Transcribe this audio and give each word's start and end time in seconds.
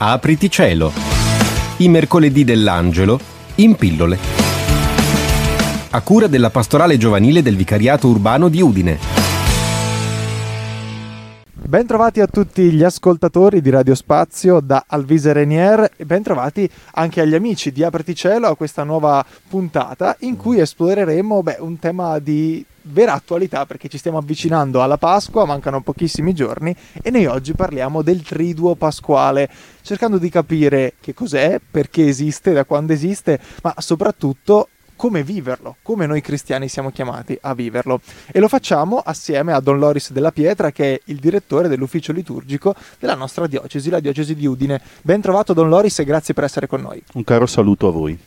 Apriti 0.00 0.48
cielo. 0.48 0.92
I 1.78 1.88
mercoledì 1.88 2.44
dell'angelo 2.44 3.18
in 3.56 3.74
pillole. 3.74 4.16
A 5.90 6.00
cura 6.02 6.28
della 6.28 6.50
pastorale 6.50 6.96
giovanile 6.96 7.42
del 7.42 7.56
Vicariato 7.56 8.06
Urbano 8.06 8.48
di 8.48 8.62
Udine. 8.62 9.17
Bentrovati 11.68 12.22
a 12.22 12.26
tutti 12.26 12.70
gli 12.70 12.82
ascoltatori 12.82 13.60
di 13.60 13.68
Radio 13.68 13.94
Spazio 13.94 14.60
da 14.60 14.84
Alvise 14.86 15.34
Renier. 15.34 15.90
E 15.96 16.06
bentrovati 16.06 16.66
anche 16.92 17.20
agli 17.20 17.34
amici 17.34 17.72
di 17.72 17.84
Apriti 17.84 18.14
Cielo 18.14 18.46
a 18.46 18.56
questa 18.56 18.84
nuova 18.84 19.22
puntata 19.46 20.16
in 20.20 20.38
cui 20.38 20.60
esploreremo 20.60 21.42
beh, 21.42 21.56
un 21.58 21.78
tema 21.78 22.20
di 22.20 22.64
vera 22.84 23.12
attualità 23.12 23.66
perché 23.66 23.88
ci 23.88 23.98
stiamo 23.98 24.16
avvicinando 24.16 24.82
alla 24.82 24.96
Pasqua, 24.96 25.44
mancano 25.44 25.82
pochissimi 25.82 26.32
giorni 26.32 26.74
e 27.02 27.10
noi 27.10 27.26
oggi 27.26 27.52
parliamo 27.52 28.00
del 28.00 28.22
triduo 28.22 28.74
pasquale, 28.74 29.50
cercando 29.82 30.16
di 30.16 30.30
capire 30.30 30.94
che 30.98 31.12
cos'è, 31.12 31.60
perché 31.70 32.08
esiste, 32.08 32.54
da 32.54 32.64
quando 32.64 32.94
esiste, 32.94 33.38
ma 33.60 33.74
soprattutto 33.76 34.68
come 34.98 35.22
viverlo, 35.22 35.76
come 35.80 36.06
noi 36.06 36.20
cristiani 36.20 36.66
siamo 36.66 36.90
chiamati 36.90 37.38
a 37.40 37.54
viverlo. 37.54 38.00
E 38.32 38.40
lo 38.40 38.48
facciamo 38.48 38.98
assieme 38.98 39.52
a 39.52 39.60
Don 39.60 39.78
Loris 39.78 40.10
della 40.10 40.32
Pietra, 40.32 40.72
che 40.72 40.94
è 40.94 41.00
il 41.04 41.18
direttore 41.18 41.68
dell'ufficio 41.68 42.10
liturgico 42.10 42.74
della 42.98 43.14
nostra 43.14 43.46
diocesi, 43.46 43.90
la 43.90 44.00
diocesi 44.00 44.34
di 44.34 44.44
Udine. 44.44 44.82
Ben 45.02 45.20
trovato 45.20 45.52
Don 45.52 45.68
Loris 45.68 46.00
e 46.00 46.04
grazie 46.04 46.34
per 46.34 46.42
essere 46.42 46.66
con 46.66 46.80
noi. 46.80 47.00
Un 47.12 47.22
caro 47.22 47.46
saluto 47.46 47.86
a 47.86 47.92
voi. 47.92 48.18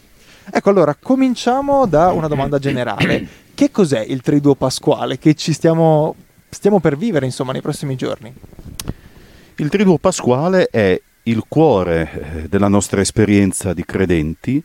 Ecco, 0.50 0.70
allora 0.70 0.96
cominciamo 0.96 1.86
da 1.86 2.14
una 2.14 2.30
domanda 2.30 2.58
generale. 2.58 3.28
Che 3.54 3.70
cos'è 3.70 4.00
il 4.00 4.22
triduo 4.22 4.56
pasquale 4.56 5.20
che 5.20 5.34
ci 5.34 5.52
stiamo, 5.52 6.16
stiamo 6.50 6.80
per 6.80 6.96
vivere, 6.96 7.26
insomma, 7.26 7.52
nei 7.52 7.62
prossimi 7.62 7.98
giorni? 7.98 8.34
Il 9.58 9.68
triduo 9.68 9.98
pasquale 9.98 10.68
è 10.72 11.00
il 11.24 11.44
cuore 11.50 12.12
eh, 12.44 12.48
della 12.48 12.70
nostra 12.70 13.02
esperienza 13.02 13.74
di 13.74 13.84
credenti 13.84 14.64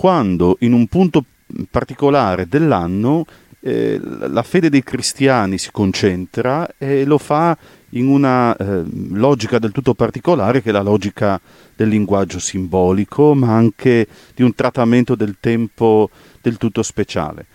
quando 0.00 0.56
in 0.60 0.72
un 0.72 0.86
punto 0.86 1.22
particolare 1.70 2.46
dell'anno 2.48 3.24
eh, 3.62 4.00
la 4.02 4.42
fede 4.42 4.70
dei 4.70 4.82
cristiani 4.82 5.58
si 5.58 5.70
concentra 5.70 6.66
e 6.78 7.04
lo 7.04 7.18
fa 7.18 7.56
in 7.90 8.06
una 8.08 8.56
eh, 8.56 8.82
logica 9.10 9.58
del 9.58 9.72
tutto 9.72 9.94
particolare 9.94 10.62
che 10.62 10.70
è 10.70 10.72
la 10.72 10.82
logica 10.82 11.40
del 11.76 11.88
linguaggio 11.88 12.38
simbolico, 12.38 13.34
ma 13.34 13.54
anche 13.54 14.06
di 14.34 14.42
un 14.42 14.54
trattamento 14.54 15.14
del 15.14 15.36
tempo 15.40 16.08
del 16.40 16.56
tutto 16.56 16.82
speciale. 16.82 17.46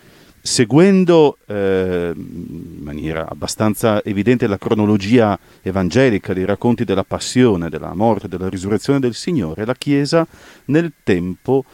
Seguendo 0.41 1.39
eh, 1.47 2.11
in 2.15 2.83
maniera 2.83 3.27
abbastanza 3.27 4.03
evidente 4.03 4.45
la 4.45 4.59
cronologia 4.59 5.39
evangelica 5.63 6.33
dei 6.33 6.45
racconti 6.45 6.83
della 6.83 7.03
passione, 7.03 7.69
della 7.69 7.95
morte, 7.95 8.27
della 8.27 8.47
risurrezione 8.47 8.99
del 8.99 9.15
Signore, 9.15 9.65
la 9.65 9.73
Chiesa 9.73 10.27
nel 10.65 10.91
tempo 11.03 11.65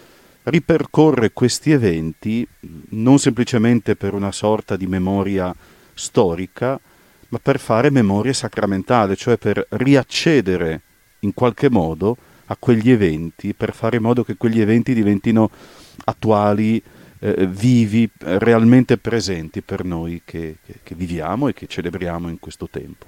ripercorre 0.44 1.31
questi 1.31 1.72
eventi 1.72 2.47
non 2.89 3.20
semplicemente 3.20 3.95
per 3.95 4.14
una 4.14 4.31
sorta 4.31 4.75
di 4.75 4.88
memoria 4.88 5.53
storica, 5.94 6.80
ma 7.30 7.39
per 7.42 7.59
fare 7.59 7.89
memoria 7.89 8.34
sacramentale, 8.34 9.16
cioè 9.16 9.38
per 9.38 9.66
riaccedere 9.69 10.81
in 11.19 11.34
qualche 11.34 11.69
modo 11.69 12.17
a 12.45 12.58
quegli 12.59 12.92
eventi, 12.92 13.53
per 13.53 13.73
fare 13.73 13.97
in 13.97 14.03
modo 14.03 14.23
che 14.23 14.36
quegli 14.36 14.59
eventi 14.59 14.94
diventino 14.94 15.50
attuali, 16.06 16.81
eh, 17.19 17.45
vivi, 17.45 18.09
realmente 18.17 18.97
presenti 18.97 19.62
per 19.62 19.86
noi 19.86 20.22
che, 20.25 20.58
che, 20.84 20.95
viviamo 20.95 21.47
e 21.47 21.53
che 21.53 21.67
celebriamo 21.67 22.28
in 22.28 22.39
questo 22.39 22.67
tempo. 22.69 23.06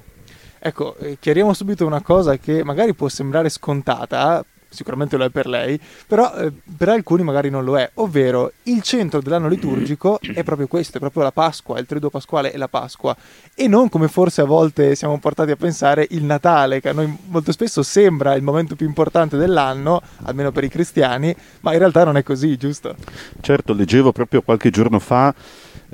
Ecco, 0.60 0.96
eh, 0.98 1.18
chiariamo 1.20 1.52
subito 1.54 1.86
una 1.86 2.02
cosa 2.02 2.38
che 2.38 2.64
magari 2.64 2.94
può 2.94 3.10
sembrare 3.10 3.50
scontata, 3.50 4.46
sicuramente 4.74 5.18
lo 5.18 5.24
è 5.24 5.30
per 5.30 5.48
lei, 5.48 5.80
però 6.08 6.34
eh, 6.36 6.52
per 6.78 6.90
alcuni 6.90 7.24
magari 7.24 7.50
non 7.50 7.64
lo 7.64 7.78
è, 7.78 7.90
ovvero 7.96 8.52
il 8.64 8.82
centro 8.82 9.22
dell'anno 9.22 9.48
liturgico 9.48 10.20
è 10.20 10.44
proprio 10.44 10.68
questo, 10.68 10.98
è 10.98 11.00
proprio 11.00 11.24
la 11.24 11.32
Pasqua, 11.32 11.80
il 11.80 11.86
triduo 11.86 12.10
pasquale 12.10 12.52
e 12.52 12.58
la 12.58 12.68
Pasqua, 12.68 13.16
e 13.54 13.68
non 13.68 13.90
come 13.90 14.08
forse 14.08 14.42
a 14.42 14.46
volte 14.46 14.96
siamo 14.96 15.18
portati 15.20 15.52
a 15.52 15.56
pensare 15.56 16.08
il 16.12 16.24
Natale, 16.24 16.82
che 16.82 16.90
a 16.90 16.94
noi 16.94 17.16
molto 17.28 17.52
spesso 17.52 17.84
sembra 17.84 18.34
il 18.36 18.44
momento 18.44 18.76
più 18.76 18.88
importante 18.88 19.38
dell'anno, 19.38 20.02
almeno 20.24 20.52
per 20.52 20.64
i 20.64 20.70
cristiani, 20.70 21.36
ma 21.62 21.74
in 21.74 21.80
realtà 21.80 22.04
non 22.04 22.18
è 22.18 22.24
così, 22.24 22.58
giusto? 22.58 22.96
Certo, 23.42 23.74
leggevo 23.74 24.12
proprio 24.12 24.42
qualche 24.42 24.70
giorno 24.70 25.00
fa 25.00 25.34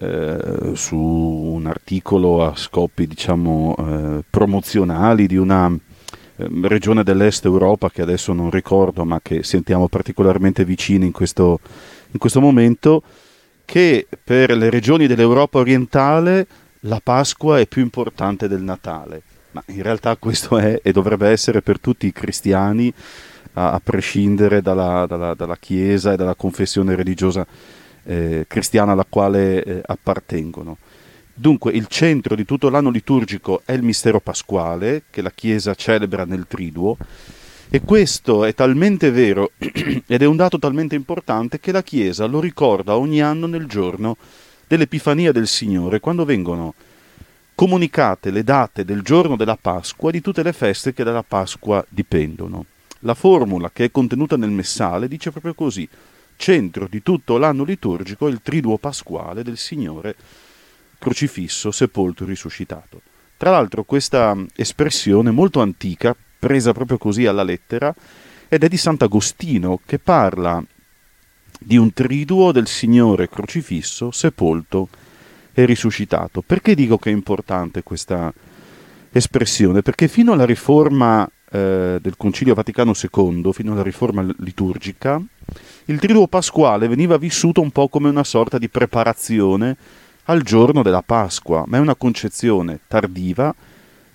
eh, 0.01 0.71
su 0.75 0.95
un 0.95 1.65
articolo 1.65 2.45
a 2.45 2.55
scopi 2.55 3.05
diciamo 3.05 3.75
eh, 3.77 4.23
promozionali 4.29 5.27
di 5.27 5.35
una 5.35 5.75
regione 6.63 7.03
dell'est 7.03 7.45
Europa 7.45 7.89
che 7.89 8.01
adesso 8.01 8.33
non 8.33 8.49
ricordo 8.49 9.05
ma 9.05 9.19
che 9.21 9.43
sentiamo 9.43 9.87
particolarmente 9.87 10.63
vicini 10.65 11.05
in 11.05 11.11
questo, 11.11 11.59
in 12.11 12.19
questo 12.19 12.39
momento, 12.39 13.03
che 13.65 14.07
per 14.23 14.55
le 14.55 14.69
regioni 14.69 15.07
dell'Europa 15.07 15.59
orientale 15.59 16.47
la 16.81 16.99
Pasqua 17.03 17.59
è 17.59 17.67
più 17.67 17.81
importante 17.81 18.47
del 18.47 18.61
Natale. 18.61 19.21
Ma 19.51 19.63
in 19.67 19.81
realtà 19.81 20.15
questo 20.15 20.57
è 20.57 20.79
e 20.83 20.91
dovrebbe 20.91 21.27
essere 21.27 21.61
per 21.61 21.79
tutti 21.79 22.07
i 22.07 22.11
cristiani, 22.11 22.93
a, 23.53 23.71
a 23.71 23.79
prescindere 23.79 24.61
dalla, 24.61 25.05
dalla, 25.07 25.33
dalla, 25.33 25.57
Chiesa 25.57 26.13
e 26.13 26.15
dalla 26.15 26.35
confessione 26.35 26.95
religiosa 26.95 27.45
eh, 28.03 28.45
cristiana 28.47 28.93
alla 28.93 29.05
quale 29.07 29.63
eh, 29.63 29.81
appartengono. 29.85 30.77
Dunque 31.39 31.71
il 31.71 31.87
centro 31.87 32.35
di 32.35 32.43
tutto 32.43 32.67
l'anno 32.67 32.89
liturgico 32.89 33.61
è 33.63 33.71
il 33.71 33.81
mistero 33.81 34.19
pasquale 34.19 35.03
che 35.09 35.21
la 35.21 35.31
Chiesa 35.31 35.73
celebra 35.73 36.25
nel 36.25 36.47
triduo 36.49 36.97
e 37.69 37.79
questo 37.79 38.43
è 38.43 38.53
talmente 38.53 39.09
vero 39.09 39.51
ed 39.57 40.21
è 40.21 40.25
un 40.25 40.35
dato 40.35 40.59
talmente 40.59 40.95
importante 40.95 41.61
che 41.61 41.71
la 41.71 41.81
Chiesa 41.81 42.25
lo 42.25 42.41
ricorda 42.41 42.97
ogni 42.97 43.21
anno 43.21 43.47
nel 43.47 43.67
giorno 43.67 44.17
dell'Epifania 44.67 45.31
del 45.31 45.47
Signore, 45.47 46.01
quando 46.01 46.25
vengono 46.25 46.73
comunicate 47.55 48.31
le 48.31 48.43
date 48.43 48.83
del 48.83 49.01
giorno 49.01 49.37
della 49.37 49.55
Pasqua 49.55 50.11
di 50.11 50.19
tutte 50.19 50.43
le 50.43 50.51
feste 50.51 50.93
che 50.93 51.05
dalla 51.05 51.23
Pasqua 51.23 51.85
dipendono. 51.87 52.65
La 53.03 53.13
formula 53.13 53.71
che 53.71 53.85
è 53.85 53.91
contenuta 53.91 54.35
nel 54.35 54.49
messale 54.49 55.07
dice 55.07 55.31
proprio 55.31 55.53
così: 55.53 55.87
centro 56.35 56.85
di 56.89 57.01
tutto 57.01 57.37
l'anno 57.37 57.63
liturgico 57.63 58.27
è 58.27 58.29
il 58.29 58.41
triduo 58.43 58.77
pasquale 58.77 59.41
del 59.41 59.57
Signore 59.57 60.17
crocifisso, 60.99 61.71
sepolto 61.71 62.25
risuscitato. 62.25 63.01
Tra 63.37 63.51
l'altro 63.51 63.83
questa 63.83 64.35
espressione 64.55 65.31
molto 65.31 65.61
antica, 65.61 66.15
presa 66.37 66.73
proprio 66.73 66.97
così 66.97 67.25
alla 67.25 67.43
lettera, 67.43 67.93
ed 68.47 68.63
è 68.63 68.67
di 68.67 68.77
Sant'Agostino 68.77 69.79
che 69.85 69.97
parla 69.97 70.61
di 71.59 71.77
un 71.77 71.93
triduo 71.93 72.51
del 72.51 72.67
Signore 72.67 73.29
crocifisso, 73.29 74.11
sepolto 74.11 74.89
e 75.53 75.65
risuscitato. 75.65 76.41
Perché 76.45 76.75
dico 76.75 76.97
che 76.97 77.09
è 77.09 77.13
importante 77.13 77.83
questa 77.83 78.33
espressione? 79.11 79.81
Perché 79.81 80.07
fino 80.07 80.33
alla 80.33 80.45
riforma 80.45 81.29
eh, 81.51 81.97
del 82.01 82.17
Concilio 82.17 82.53
Vaticano 82.53 82.93
II, 82.93 83.51
fino 83.53 83.73
alla 83.73 83.83
riforma 83.83 84.25
liturgica, 84.39 85.21
il 85.85 85.99
triduo 85.99 86.27
pasquale 86.27 86.87
veniva 86.87 87.17
vissuto 87.17 87.61
un 87.61 87.71
po' 87.71 87.87
come 87.87 88.09
una 88.09 88.23
sorta 88.23 88.57
di 88.57 88.69
preparazione 88.69 89.75
al 90.29 90.43
giorno 90.43 90.83
della 90.83 91.01
Pasqua, 91.01 91.63
ma 91.65 91.77
è 91.77 91.79
una 91.79 91.95
concezione 91.95 92.81
tardiva 92.87 93.53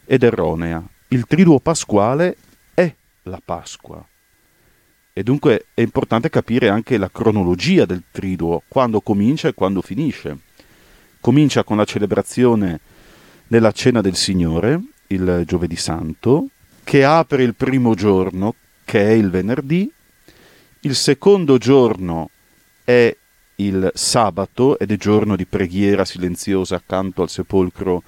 ed 0.05 0.23
erronea. 0.23 0.81
Il 1.09 1.27
triduo 1.27 1.59
pasquale 1.59 2.37
è 2.73 2.93
la 3.25 3.41
Pasqua. 3.45 4.05
E 5.13 5.23
dunque 5.25 5.67
è 5.75 5.81
importante 5.81 6.31
capire 6.31 6.69
anche 6.69 6.99
la 6.99 7.11
cronologia 7.11 7.85
del 7.85 8.05
triduo, 8.13 8.63
quando 8.69 9.01
comincia 9.01 9.49
e 9.49 9.55
quando 9.55 9.83
finisce. 9.83 10.39
Comincia 11.21 11.65
con 11.65 11.79
la 11.79 11.85
celebrazione 11.85 12.79
della 13.49 13.73
cena 13.73 14.01
del 14.01 14.15
Signore, 14.15 14.81
il 15.09 15.43
giovedì 15.45 15.77
santo, 15.77 16.49
che 16.85 17.05
apre 17.05 17.43
il 17.43 17.57
primo 17.57 17.95
giorno, 17.95 18.55
che 18.85 19.05
è 19.05 19.11
il 19.11 19.31
venerdì, 19.31 19.91
il 20.81 20.95
secondo 20.95 21.59
giorno 21.59 22.31
è 22.85 23.17
il 23.57 23.91
sabato 23.95 24.79
ed 24.79 24.91
è 24.91 24.97
giorno 24.97 25.37
di 25.37 25.47
preghiera 25.47 26.05
silenziosa 26.05 26.77
accanto 26.77 27.23
al 27.23 27.29
sepolcro 27.29 28.03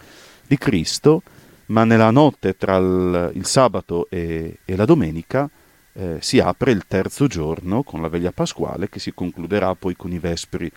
di 0.47 0.59
Cristo, 0.59 1.23
ma 1.67 1.85
nella 1.85 2.11
notte 2.11 2.57
tra 2.57 2.77
il, 2.77 3.33
il 3.35 3.47
sabato 3.47 4.09
e, 4.11 4.59
e, 4.65 4.77
la 4.77 4.85
domenica 4.85 5.49
eh, 5.93 6.19
si 6.21 6.39
apre 6.39 6.71
il 6.71 6.85
terzo 6.87 7.27
giorno 7.27 7.83
con 7.83 8.01
la 8.01 8.09
veglia 8.09 8.33
pasquale 8.33 8.89
che 8.89 8.99
si 8.99 9.13
concluderà 9.13 9.75
poi 9.75 9.97
con 9.97 10.13
i 10.13 10.19
vespri 10.19 10.71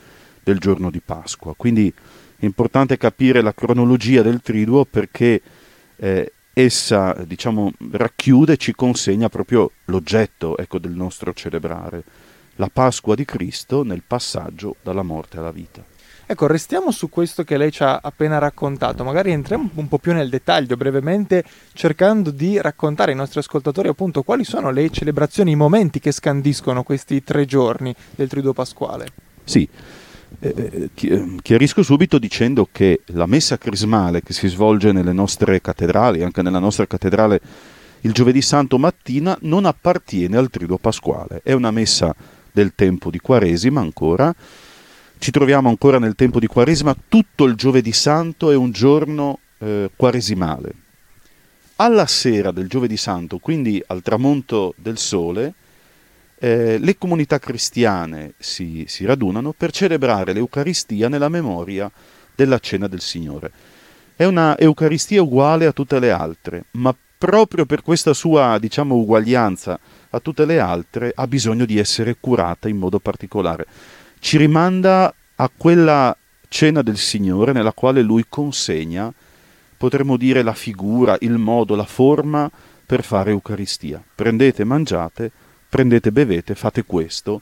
del 0.44 0.60
giorno 0.60 0.90
di 0.90 1.02
Pasqua. 1.04 1.54
Quindi 1.56 1.94
è 2.38 2.46
importante 2.46 2.98
capire 2.98 3.42
la 3.42 3.54
cronologia 3.54 4.22
del 4.22 4.42
triduo 4.42 4.86
perché 4.86 5.42
eh, 5.98 6.32
essa 6.54 7.14
diciamo, 7.26 7.72
racchiude 7.92 8.54
e 8.54 8.58
ci 8.58 8.74
consegna 8.74 9.30
proprio 9.30 9.72
l'oggetto 9.86 10.58
ecco, 10.58 10.80
del 10.80 10.92
nostro 10.92 11.34
celebrare 11.34 12.04
la 12.60 12.70
Pasqua 12.72 13.16
di 13.16 13.26
Cristo 13.26 13.84
nel 13.84 14.04
passaggio 14.06 14.76
dalla 14.84 15.02
morte 15.02 15.38
alla 15.38 15.52
vita. 15.52 15.84
Ecco, 16.26 16.46
restiamo 16.46 16.92
su 16.92 17.10
questo 17.10 17.44
che 17.44 17.58
lei 17.58 17.72
ci 17.72 17.82
ha 17.82 18.02
appena 18.04 18.38
raccontato, 18.38 19.04
magari 19.04 19.32
entriamo 19.32 19.72
un 19.74 19.88
po' 19.88 19.98
più 19.98 20.14
nel 20.14 20.30
dettaglio 20.30 20.76
brevemente 20.76 21.44
cercando 21.74 22.30
di 22.30 22.62
raccontare 22.62 23.12
ai 23.12 23.18
nostri 23.18 23.40
ascoltatori 23.40 23.88
appunto 23.88 24.22
quali 24.22 24.44
sono 24.44 24.70
le 24.70 24.92
celebrazioni, 24.92 25.52
i 25.52 25.56
momenti 25.56 26.00
che 26.00 26.12
scandiscono 26.12 26.84
questi 26.84 27.24
tre 27.24 27.46
giorni 27.46 27.96
del 28.14 28.28
Triduo 28.28 28.54
Pasquale. 28.54 29.08
Sì, 29.44 29.68
eh, 30.40 30.54
eh, 30.56 30.90
eh, 30.96 31.36
chiarisco 31.42 31.82
subito 31.82 32.20
dicendo 32.20 32.68
che 32.72 33.02
la 33.08 33.26
messa 33.26 33.58
crismale 33.58 34.22
che 34.22 34.34
si 34.34 34.48
svolge 34.50 34.92
nelle 34.92 35.14
nostre 35.14 35.60
cattedrali, 35.62 36.22
anche 36.22 36.44
nella 36.44 36.60
nostra 36.60 36.86
cattedrale 36.86 37.42
il 38.02 38.12
giovedì 38.12 38.44
santo 38.44 38.78
mattina, 38.78 39.36
non 39.42 39.66
appartiene 39.66 40.38
al 40.38 40.52
Triduo 40.52 40.78
Pasquale, 40.78 41.42
è 41.44 41.54
una 41.54 41.72
messa 41.72 42.16
del 42.60 42.74
tempo 42.76 43.10
di 43.10 43.20
Quaresima 43.20 43.80
ancora. 43.80 44.36
Ci 45.18 45.32
troviamo 45.32 45.70
ancora 45.70 45.98
nel 45.98 46.16
tempo 46.16 46.40
di 46.40 46.48
Quaresima, 46.48 46.96
tutto 47.08 47.46
il 47.46 47.56
giovedì 47.56 47.94
santo 47.94 48.52
è 48.52 48.56
un 48.56 48.72
giorno 48.72 49.40
eh, 49.60 49.90
quaresimale. 49.96 50.74
Alla 51.78 52.06
sera 52.06 52.52
del 52.52 52.68
giovedì 52.68 52.98
santo, 52.98 53.38
quindi 53.38 53.82
al 53.88 54.02
tramonto 54.02 54.74
del 54.76 54.98
sole, 54.98 55.54
eh, 56.38 56.78
le 56.78 56.98
comunità 56.98 57.40
cristiane 57.40 58.34
si, 58.38 58.84
si 58.88 59.06
radunano 59.06 59.54
per 59.54 59.72
celebrare 59.72 60.34
l'Eucaristia 60.34 61.08
nella 61.08 61.30
memoria 61.30 61.90
della 62.36 62.60
cena 62.60 62.88
del 62.88 63.02
Signore. 63.02 63.52
È 64.18 64.26
una 64.26 64.58
Eucaristia 64.58 65.22
uguale 65.22 65.66
a 65.66 65.72
tutte 65.72 66.00
le 66.00 66.12
altre, 66.12 66.66
ma 66.72 66.94
proprio 67.18 67.66
per 67.66 67.82
questa 67.84 68.14
sua, 68.14 68.58
diciamo, 68.60 68.96
uguaglianza 68.96 69.80
a 70.12 70.20
tutte 70.20 70.46
le 70.46 70.60
altre, 70.60 71.12
ha 71.14 71.28
bisogno 71.28 71.66
di 71.66 71.78
essere 71.78 72.18
curata 72.20 72.68
in 72.68 72.78
modo 72.78 73.00
particolare. 73.00 73.66
Ci 74.20 74.38
rimanda 74.38 75.14
a 75.36 75.52
quella 75.56 76.16
cena 76.48 76.82
del 76.82 76.98
Signore 76.98 77.52
nella 77.52 77.74
quale 77.74 78.02
Lui 78.02 78.26
consegna, 78.28 79.14
potremmo 79.78 80.18
dire, 80.18 80.42
la 80.42 80.54
figura, 80.54 81.16
il 81.20 81.38
modo, 81.38 81.76
la 81.76 81.86
forma 81.86 82.50
per 82.86 83.04
fare 83.04 83.32
Eucaristia. 83.32 84.04
Prendete, 84.16 84.64
mangiate, 84.64 85.32
prendete, 85.70 86.12
bevete, 86.12 86.56
fate 86.56 86.84
questo 86.84 87.42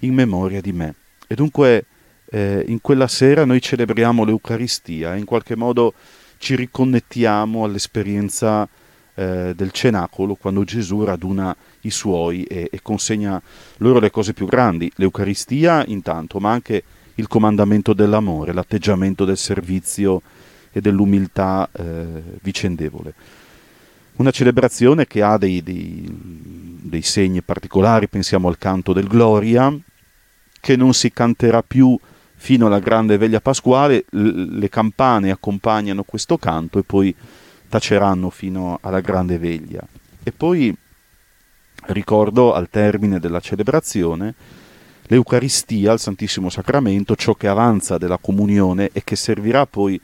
in 0.00 0.14
memoria 0.14 0.60
di 0.60 0.72
me. 0.72 0.94
E 1.28 1.34
dunque 1.36 1.86
eh, 2.26 2.64
in 2.66 2.80
quella 2.80 3.06
sera 3.06 3.44
noi 3.44 3.62
celebriamo 3.62 4.24
l'Eucaristia 4.24 5.14
e 5.14 5.18
in 5.18 5.24
qualche 5.24 5.56
modo 5.56 5.94
ci 6.38 6.56
riconnettiamo 6.56 7.64
all'esperienza 7.64 8.68
eh, 9.14 9.52
del 9.54 9.70
cenacolo 9.72 10.34
quando 10.34 10.64
Gesù 10.64 11.04
raduna 11.04 11.54
i 11.82 11.90
suoi 11.90 12.44
e, 12.44 12.68
e, 12.70 12.80
consegna 12.82 13.40
loro 13.78 13.98
le 13.98 14.10
cose 14.10 14.32
più 14.32 14.46
grandi, 14.46 14.90
l'Eucaristia 14.96 15.84
intanto, 15.86 16.38
ma 16.38 16.50
anche 16.50 16.82
il 17.14 17.26
comandamento 17.26 17.92
dell'amore, 17.92 18.52
l'atteggiamento 18.52 19.24
del 19.24 19.36
servizio 19.36 20.22
e 20.72 20.80
dell'umiltà 20.80 21.68
eh, 21.72 22.22
vicendevole. 22.40 23.14
Una 24.16 24.30
celebrazione 24.30 25.06
che 25.06 25.22
ha 25.22 25.38
dei, 25.38 25.62
dei 25.62 26.68
dei 26.90 27.02
segni 27.02 27.40
particolari, 27.42 28.08
pensiamo 28.08 28.48
al 28.48 28.58
canto 28.58 28.92
del 28.92 29.06
Gloria, 29.06 29.72
che 30.60 30.76
non 30.76 30.92
si 30.92 31.10
canterà 31.12 31.62
più 31.62 31.98
fino 32.34 32.66
alla 32.66 32.80
grande 32.80 33.18
veglia 33.18 33.40
pasquale, 33.40 34.04
le 34.10 34.68
campane 34.68 35.30
accompagnano 35.30 36.02
questo 36.02 36.38
canto 36.38 36.78
e 36.78 36.82
poi 36.82 37.14
taceranno 37.70 38.28
fino 38.28 38.78
alla 38.82 39.00
grande 39.00 39.38
veglia. 39.38 39.80
E 40.22 40.32
poi 40.32 40.76
ricordo 41.86 42.52
al 42.52 42.68
termine 42.68 43.18
della 43.18 43.40
celebrazione 43.40 44.34
l'Eucaristia, 45.04 45.92
il 45.92 45.98
Santissimo 45.98 46.50
Sacramento, 46.50 47.16
ciò 47.16 47.34
che 47.34 47.48
avanza 47.48 47.96
della 47.96 48.18
comunione 48.18 48.90
e 48.92 49.02
che 49.02 49.16
servirà 49.16 49.66
poi 49.66 50.00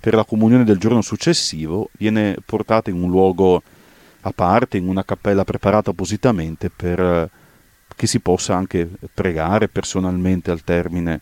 per 0.00 0.14
la 0.14 0.24
comunione 0.24 0.64
del 0.64 0.78
giorno 0.78 1.00
successivo, 1.00 1.88
viene 1.96 2.36
portato 2.44 2.90
in 2.90 3.00
un 3.00 3.08
luogo 3.08 3.62
a 4.22 4.32
parte 4.32 4.76
in 4.76 4.88
una 4.88 5.04
cappella 5.04 5.44
preparata 5.44 5.90
appositamente 5.90 6.70
per 6.70 7.00
eh, 7.00 7.30
che 7.94 8.06
si 8.06 8.20
possa 8.20 8.56
anche 8.56 8.88
pregare 9.12 9.68
personalmente 9.68 10.50
al 10.50 10.64
termine 10.64 11.20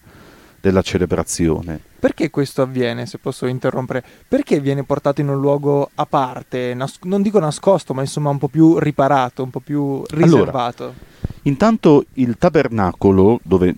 della 0.60 0.82
celebrazione. 0.82 1.80
Perché 1.98 2.30
questo 2.30 2.62
avviene, 2.62 3.06
se 3.06 3.18
posso 3.18 3.46
interrompere? 3.46 4.02
Perché 4.26 4.60
viene 4.60 4.84
portato 4.84 5.20
in 5.20 5.28
un 5.28 5.40
luogo 5.40 5.90
a 5.94 6.06
parte, 6.06 6.74
nas- 6.74 6.98
non 7.02 7.22
dico 7.22 7.38
nascosto, 7.38 7.94
ma 7.94 8.00
insomma 8.00 8.30
un 8.30 8.38
po' 8.38 8.48
più 8.48 8.78
riparato, 8.78 9.42
un 9.42 9.50
po' 9.50 9.60
più 9.60 10.02
riservato? 10.08 10.82
Allora, 10.84 10.98
intanto 11.42 12.06
il 12.14 12.36
tabernacolo, 12.38 13.40
dove 13.42 13.74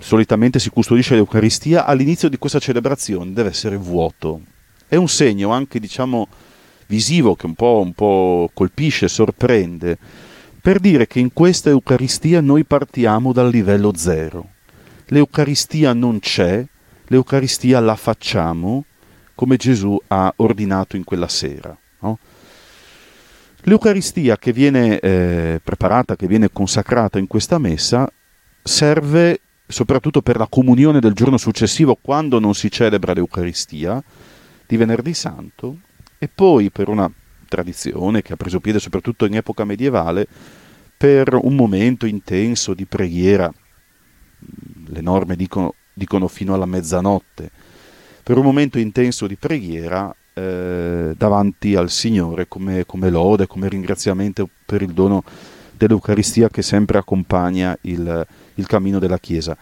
solitamente 0.00 0.58
si 0.58 0.70
custodisce 0.70 1.14
l'Eucaristia, 1.14 1.84
all'inizio 1.86 2.28
di 2.28 2.38
questa 2.38 2.58
celebrazione 2.58 3.32
deve 3.32 3.50
essere 3.50 3.76
vuoto. 3.76 4.40
È 4.86 4.96
un 4.96 5.08
segno 5.08 5.50
anche, 5.50 5.80
diciamo, 5.80 6.28
visivo 6.86 7.34
che 7.34 7.46
un 7.46 7.54
po', 7.54 7.80
un 7.82 7.92
po' 7.92 8.50
colpisce, 8.52 9.08
sorprende, 9.08 9.98
per 10.60 10.80
dire 10.80 11.06
che 11.06 11.18
in 11.18 11.32
questa 11.32 11.70
Eucaristia 11.70 12.40
noi 12.40 12.64
partiamo 12.64 13.32
dal 13.32 13.50
livello 13.50 13.92
zero. 13.94 14.48
L'Eucaristia 15.06 15.92
non 15.92 16.18
c'è, 16.18 16.64
l'Eucaristia 17.06 17.80
la 17.80 17.96
facciamo 17.96 18.84
come 19.34 19.56
Gesù 19.56 20.00
ha 20.08 20.32
ordinato 20.36 20.96
in 20.96 21.04
quella 21.04 21.28
sera. 21.28 21.76
No? 22.00 22.18
L'Eucaristia 23.62 24.36
che 24.36 24.52
viene 24.52 24.98
eh, 25.00 25.60
preparata, 25.62 26.16
che 26.16 26.26
viene 26.26 26.50
consacrata 26.50 27.18
in 27.18 27.26
questa 27.26 27.58
messa, 27.58 28.10
serve 28.62 29.40
soprattutto 29.66 30.20
per 30.22 30.36
la 30.36 30.46
comunione 30.48 31.00
del 31.00 31.14
giorno 31.14 31.38
successivo 31.38 31.96
quando 32.00 32.38
non 32.38 32.54
si 32.54 32.70
celebra 32.70 33.12
l'Eucaristia, 33.12 34.02
di 34.66 34.76
venerdì 34.76 35.14
santo, 35.14 35.78
e 36.18 36.28
poi 36.32 36.70
per 36.70 36.88
una 36.88 37.10
tradizione 37.48 38.22
che 38.22 38.32
ha 38.32 38.36
preso 38.36 38.60
piede 38.60 38.78
soprattutto 38.78 39.24
in 39.24 39.36
epoca 39.36 39.64
medievale, 39.64 40.26
per 40.96 41.34
un 41.34 41.54
momento 41.54 42.06
intenso 42.06 42.74
di 42.74 42.84
preghiera, 42.84 43.52
le 44.86 45.00
norme 45.00 45.36
dicono, 45.36 45.74
dicono 45.92 46.28
fino 46.28 46.54
alla 46.54 46.66
mezzanotte, 46.66 47.50
per 48.22 48.38
un 48.38 48.44
momento 48.44 48.78
intenso 48.78 49.26
di 49.26 49.36
preghiera 49.36 50.14
eh, 50.32 51.14
davanti 51.16 51.74
al 51.74 51.90
Signore 51.90 52.48
come, 52.48 52.84
come, 52.86 53.10
lode, 53.10 53.46
come 53.46 53.68
ringraziamento 53.68 54.48
per 54.64 54.82
il 54.82 54.92
dono 54.92 55.22
dell'Eucaristia 55.76 56.48
che 56.48 56.62
sempre 56.62 56.98
accompagna 56.98 57.76
il, 57.82 58.26
il 58.54 58.66
cammino 58.66 58.98
della 58.98 59.18
Chiesa. 59.18 59.56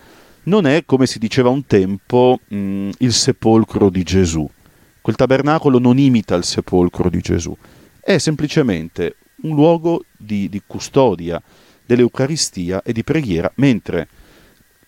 Non 0.44 0.67
è, 0.67 0.84
come 0.84 1.06
si 1.06 1.19
diceva 1.19 1.49
un 1.49 1.67
tempo, 1.67 2.38
mh, 2.49 2.90
il 2.99 3.12
sepolcro 3.12 3.90
di 3.90 4.02
Gesù, 4.02 4.49
Quel 5.02 5.17
tabernacolo 5.17 5.81
non 5.81 5.99
imita 5.99 6.37
il 6.37 6.44
sepolcro 6.44 7.11
di 7.11 7.19
Gesù, 7.19 7.56
è 8.00 8.19
semplicemente 8.19 9.17
un 9.43 9.56
luogo 9.56 10.05
di, 10.17 10.48
di 10.48 10.62
custodia 10.65 11.43
dell'Eucaristia 11.84 12.84
e 12.84 12.93
di 12.93 13.03
preghiera, 13.03 13.51
mentre 13.56 14.06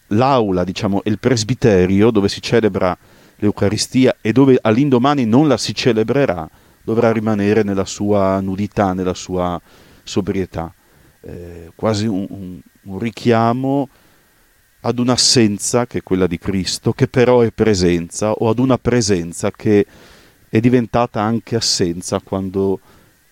l'aula, 0.09 0.65
diciamo, 0.65 1.03
il 1.05 1.19
presbiterio 1.19 2.11
dove 2.11 2.29
si 2.29 2.41
celebra 2.43 2.97
l'Eucaristia 3.37 4.17
e 4.21 4.33
dove 4.33 4.59
all'indomani 4.61 5.25
non 5.25 5.49
la 5.49 5.57
si 5.57 5.75
celebrerà, 5.75 6.49
dovrà 6.83 7.13
rimanere 7.13 7.63
nella 7.63 7.85
sua 7.85 8.41
nudità, 8.41 8.93
nella 8.93 9.15
sua 9.15 9.61
sobrietà. 10.03 10.73
Eh, 11.21 11.71
quasi 11.75 12.07
un, 12.07 12.27
un, 12.29 12.61
un 12.83 12.99
richiamo 12.99 13.89
ad 14.81 14.99
un'assenza 14.99 15.87
che 15.87 15.99
è 15.99 16.03
quella 16.03 16.27
di 16.27 16.39
Cristo, 16.39 16.93
che 16.93 17.09
però 17.09 17.41
è 17.41 17.51
presenza, 17.51 18.33
o 18.33 18.51
ad 18.51 18.59
una 18.59 18.79
presenza 18.79 19.51
che 19.51 19.87
è 20.49 20.61
diventata 20.61 21.23
anche 21.23 21.57
assenza 21.57 22.21
quando 22.21 22.81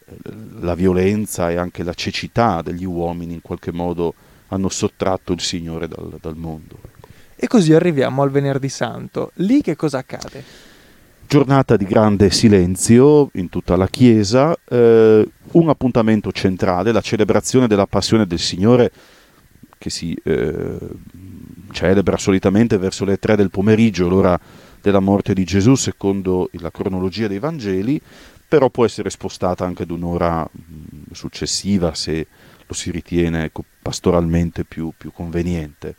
eh, 0.06 0.14
la 0.60 0.74
violenza 0.74 1.50
e 1.50 1.56
anche 1.56 1.82
la 1.82 1.94
cecità 1.94 2.62
degli 2.62 2.84
uomini 2.84 3.34
in 3.34 3.42
qualche 3.42 3.70
modo 3.70 4.14
hanno 4.52 4.68
sottratto 4.68 5.32
il 5.32 5.40
Signore 5.40 5.88
dal, 5.88 6.16
dal 6.20 6.36
mondo. 6.36 6.78
E 7.34 7.46
così 7.46 7.72
arriviamo 7.72 8.22
al 8.22 8.30
venerdì 8.30 8.68
santo. 8.68 9.32
Lì 9.36 9.62
che 9.62 9.74
cosa 9.74 9.98
accade? 9.98 10.44
Giornata 11.26 11.76
di 11.76 11.86
grande 11.86 12.30
silenzio 12.30 13.30
in 13.34 13.48
tutta 13.48 13.76
la 13.76 13.88
Chiesa, 13.88 14.54
eh, 14.68 15.26
un 15.52 15.68
appuntamento 15.68 16.30
centrale, 16.30 16.92
la 16.92 17.00
celebrazione 17.00 17.66
della 17.66 17.86
passione 17.86 18.26
del 18.26 18.38
Signore 18.38 18.92
che 19.78 19.90
si 19.90 20.16
eh, 20.22 20.78
celebra 21.72 22.16
solitamente 22.18 22.76
verso 22.76 23.04
le 23.04 23.18
tre 23.18 23.34
del 23.34 23.50
pomeriggio, 23.50 24.08
l'ora 24.08 24.38
della 24.80 25.00
morte 25.00 25.32
di 25.32 25.44
Gesù, 25.44 25.74
secondo 25.74 26.48
la 26.52 26.70
cronologia 26.70 27.26
dei 27.26 27.38
Vangeli, 27.38 28.00
però 28.46 28.68
può 28.68 28.84
essere 28.84 29.10
spostata 29.10 29.64
anche 29.64 29.84
ad 29.84 29.90
un'ora 29.90 30.48
successiva 31.12 31.94
se 31.94 32.26
lo 32.72 32.74
si 32.74 32.90
ritiene 32.90 33.44
ecco, 33.44 33.64
pastoralmente 33.80 34.64
più, 34.64 34.92
più, 34.96 35.12
conveniente. 35.12 35.94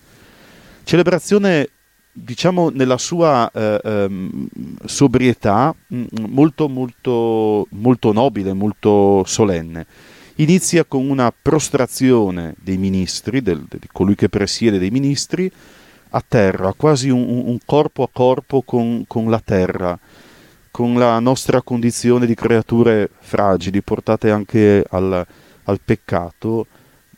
Celebrazione, 0.83 1.69
diciamo, 2.11 2.69
nella 2.69 2.97
sua 2.97 3.49
eh, 3.53 3.79
ehm, 3.81 4.47
sobrietà 4.85 5.73
molto, 6.27 6.67
molto, 6.67 7.67
molto 7.69 8.11
nobile, 8.11 8.53
molto 8.53 9.23
solenne 9.25 9.85
inizia 10.37 10.83
con 10.83 11.07
una 11.07 11.31
prostrazione 11.31 12.55
dei 12.59 12.77
ministri, 12.77 13.43
del, 13.43 13.65
di 13.69 13.87
colui 13.91 14.15
che 14.15 14.29
presiede 14.29 14.79
dei 14.79 14.89
ministri, 14.89 15.49
a 16.15 16.23
terra, 16.27 16.73
quasi 16.73 17.09
un, 17.09 17.21
un 17.21 17.57
corpo 17.63 18.01
a 18.01 18.09
corpo 18.11 18.63
con, 18.63 19.05
con, 19.07 19.29
la 19.29 19.39
terra, 19.39 19.97
con 20.71 20.95
la 20.95 21.19
nostra 21.19 21.61
condizione 21.61 22.25
di 22.25 22.33
creature 22.33 23.09
fragili, 23.19 23.83
portate 23.83 24.31
anche 24.31 24.83
al, 24.89 25.25
al 25.65 25.79
peccato, 25.83 26.67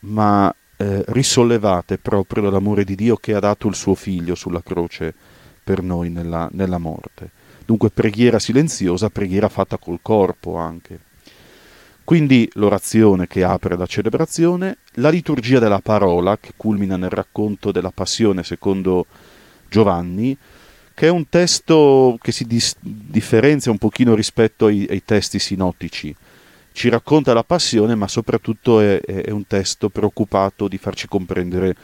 ma 0.00 0.54
eh, 0.76 1.04
risollevate 1.08 1.98
proprio 1.98 2.44
dall'amore 2.44 2.84
di 2.84 2.94
Dio 2.94 3.16
che 3.16 3.34
ha 3.34 3.40
dato 3.40 3.68
il 3.68 3.74
suo 3.74 3.94
figlio 3.94 4.34
sulla 4.34 4.62
croce 4.62 5.14
per 5.62 5.82
noi 5.82 6.10
nella, 6.10 6.48
nella 6.52 6.78
morte. 6.78 7.30
Dunque 7.64 7.90
preghiera 7.90 8.38
silenziosa, 8.38 9.10
preghiera 9.10 9.48
fatta 9.48 9.76
col 9.78 9.98
corpo 10.00 10.56
anche. 10.56 11.00
Quindi 12.04 12.48
l'orazione 12.54 13.26
che 13.26 13.42
apre 13.42 13.76
la 13.76 13.86
celebrazione, 13.86 14.76
la 14.94 15.08
liturgia 15.08 15.58
della 15.58 15.80
parola 15.80 16.38
che 16.38 16.52
culmina 16.56 16.96
nel 16.96 17.10
racconto 17.10 17.72
della 17.72 17.90
passione 17.90 18.44
secondo 18.44 19.06
Giovanni, 19.68 20.38
che 20.94 21.08
è 21.08 21.10
un 21.10 21.28
testo 21.28 22.16
che 22.22 22.30
si 22.30 22.44
dis- 22.46 22.76
differenzia 22.80 23.72
un 23.72 23.78
pochino 23.78 24.14
rispetto 24.14 24.66
ai, 24.66 24.86
ai, 24.88 25.02
testi 25.04 25.40
sinottici. 25.40 26.14
Ci 26.76 26.90
racconta 26.90 27.32
la 27.32 27.42
passione, 27.42 27.94
ma 27.94 28.06
soprattutto 28.06 28.80
è, 28.80 29.00
è 29.00 29.30
un 29.30 29.46
testo 29.46 29.88
preoccupato 29.88 30.68
di 30.68 30.76
farci 30.76 31.08
comprendere 31.08 31.74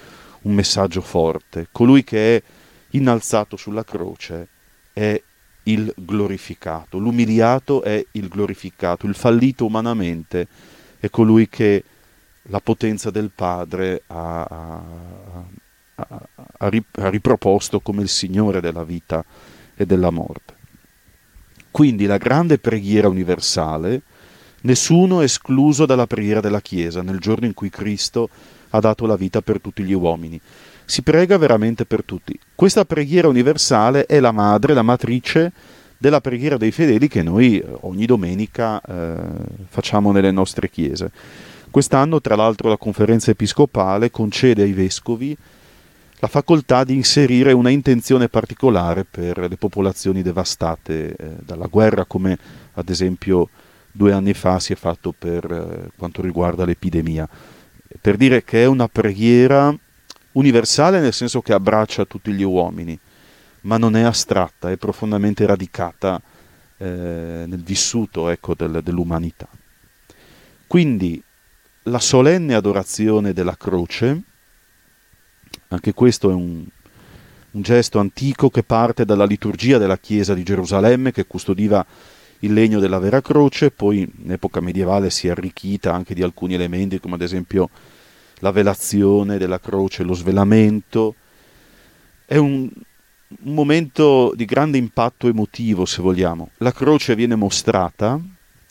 un 0.43 0.53
messaggio 0.53 1.01
forte. 1.01 1.69
Colui 1.73 2.05
che 2.05 2.37
è 2.37 2.43
innalzato 2.91 3.57
sulla 3.57 3.85
croce 3.85 4.49
è 4.93 5.19
il 5.63 5.91
glorificato, 5.97 6.99
l'umiliato 6.99 7.83
è 7.83 8.05
il 8.11 8.29
glorificato, 8.29 9.07
il 9.07 9.15
fallito 9.15 9.65
umanamente 9.65 10.47
è 11.01 11.09
colui 11.09 11.49
che 11.49 11.83
la 12.51 12.61
potenza 12.61 13.11
del 13.11 13.31
Padre 13.35 14.03
ha, 14.09 14.43
ha, 14.43 15.45
ha, 15.95 16.29
ha 16.59 17.09
riproposto 17.09 17.81
come 17.81 18.03
il 18.03 18.11
Signore 18.11 18.61
della 18.61 18.85
vita 18.85 19.25
e 19.75 19.87
della 19.87 20.11
morte. 20.11 20.55
Quindi 21.71 22.05
la 22.05 22.19
grande 22.19 22.59
preghiera 22.59 23.09
universale, 23.09 24.03
nessuno 24.63 25.21
escluso 25.21 25.87
dalla 25.87 26.07
preghiera 26.07 26.41
della 26.41 26.61
Chiesa 26.61 27.03
nel 27.03 27.19
giorno 27.19 27.47
in 27.47 27.55
cui 27.55 27.71
Cristo 27.71 28.29
ha 28.71 28.81
dato 28.81 29.07
la 29.07 29.17
vita 29.17 29.43
per 29.43 29.61
tutti 29.61 29.83
gli 29.83 29.93
uomini 29.93 30.41
si 30.85 31.03
prega 31.03 31.39
veramente 31.39 31.87
per 31.87 32.05
tutti. 32.05 32.39
Questa 32.55 32.85
preghiera 32.85 33.29
universale 33.29 34.05
è 34.07 34.21
la 34.21 34.33
madre, 34.33 34.75
la 34.75 34.83
matrice 34.83 35.53
della 35.97 36.21
preghiera 36.21 36.57
dei 36.57 36.71
fedeli 36.71 37.09
che 37.09 37.23
noi 37.23 37.59
eh, 37.59 37.65
ogni 37.83 38.07
domenica 38.07 38.81
eh, 38.81 39.17
facciamo 39.69 40.13
nelle 40.13 40.31
nostre 40.31 40.69
chiese. 40.69 41.11
Quest'anno, 41.71 42.21
tra 42.21 42.37
l'altro, 42.37 42.69
la 42.69 42.77
conferenza 42.77 43.31
episcopale 43.31 44.11
concede 44.11 44.63
ai 44.63 44.73
vescovi 44.73 45.35
la 46.19 46.29
facoltà 46.29 46.85
di 46.85 46.95
inserire 46.95 47.53
una 47.53 47.71
intenzione 47.71 48.29
particolare 48.29 49.05
per 49.05 49.39
le 49.39 49.57
popolazioni 49.57 50.23
devastate 50.23 51.17
eh, 51.17 51.29
dalla 51.45 51.67
guerra, 51.67 52.05
come 52.05 52.39
ad 52.75 52.89
esempio 52.91 53.49
due 53.93 54.13
anni 54.13 54.33
fa 54.33 54.59
si 54.59 54.73
è 54.73 54.77
fatto 54.77 55.15
per 55.17 55.45
eh, 55.51 55.91
quanto 55.97 56.23
riguarda 56.23 56.65
l'epidemia, 56.65 57.29
per 58.01 58.17
dire 58.17 58.43
che 58.43 58.63
è 58.63 58.67
una 58.67 58.89
preghiera 58.89 59.75
universale 60.33 61.01
nel 61.01 61.13
senso 61.13 61.43
che 61.43 61.53
abbraccia 61.53 62.07
tutti 62.07 62.33
gli 62.33 62.43
uomini, 62.43 62.99
ma 63.63 63.77
non 63.77 63.95
è 63.95 64.03
astratta, 64.03 64.71
è 64.71 64.77
profondamente 64.77 65.45
radicata 65.45 66.21
eh, 66.79 67.45
nel 67.47 67.63
vissuto 67.63 68.29
ecco, 68.29 68.55
del, 68.55 68.81
dell'umanità. 68.83 69.49
Quindi 70.67 71.23
la 71.85 71.99
solenne 71.99 72.55
adorazione 72.55 73.33
della 73.33 73.57
croce, 73.57 74.21
anche 75.69 75.93
questo 75.93 76.31
è 76.31 76.35
un, 76.35 76.65
un 77.53 77.63
gesto 77.63 77.99
antico 77.99 78.49
che 78.49 78.63
parte 78.63 79.05
dalla 79.05 79.27
liturgia 79.27 79.79
della 79.79 79.99
Chiesa 79.99 80.33
di 80.33 80.43
Gerusalemme 80.43 81.13
che 81.13 81.27
custodiva 81.27 81.85
il 82.43 82.53
legno 82.53 82.79
della 82.81 82.99
vera 82.99 83.21
croce, 83.21 83.71
poi 83.71 84.01
in 84.01 84.31
epoca 84.31 84.61
medievale 84.61 85.11
si 85.11 85.29
è 85.29 85.31
arricchita 85.31 85.93
anche 85.93 86.15
di 86.15 86.23
alcuni 86.23 86.55
elementi 86.55 87.01
come 87.01 87.15
ad 87.15 87.23
esempio 87.23 87.71
la 88.41 88.51
velazione 88.51 89.39
della 89.39 89.61
croce, 89.61 90.03
lo 90.03 90.15
svelamento. 90.15 91.15
È 92.25 92.37
un, 92.37 92.69
un 93.29 93.55
momento 93.55 94.33
di 94.35 94.45
grande 94.45 94.79
impatto 94.79 95.29
emotivo, 95.29 95.85
se 95.85 96.03
vogliamo. 96.03 96.51
La 96.59 96.73
croce 96.73 97.15
viene 97.15 97.37
mostrata, 97.37 98.21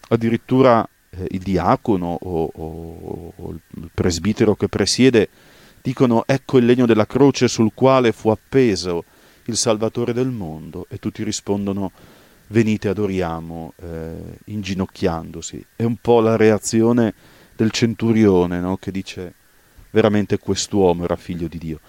addirittura 0.10 0.88
eh, 1.10 1.28
il 1.32 1.40
diacono 1.40 2.18
o, 2.22 2.52
o, 2.54 3.34
o, 3.36 3.50
il 3.52 3.90
presbitero 3.94 4.56
che 4.56 4.68
presiede 4.68 5.30
dicono 5.82 6.24
ecco 6.28 6.58
il 6.58 6.66
legno 6.66 6.86
della 6.86 7.08
croce 7.08 7.48
sul 7.48 7.72
quale 7.74 8.12
fu 8.12 8.30
appeso 8.30 9.04
il 9.46 9.58
Salvatore 9.58 10.14
del 10.14 10.30
mondo 10.30 10.86
e 10.90 11.00
tutti 11.00 11.24
rispondono 11.24 11.92
venite 12.52 12.90
adoriamo 12.90 13.74
eh, 13.82 14.14
inginocchiandosi. 14.46 15.66
È 15.76 15.84
un 15.84 15.96
po' 15.98 16.20
la 16.20 16.36
reazione 16.36 17.14
del 17.56 17.72
centurione 17.72 18.60
no? 18.60 18.78
che 18.78 18.92
dice 18.92 19.34
veramente 19.90 20.38
quest'uomo 20.38 21.04
era 21.04 21.16
figlio 21.16 21.48
di 21.48 21.58
Dio. 21.58 21.80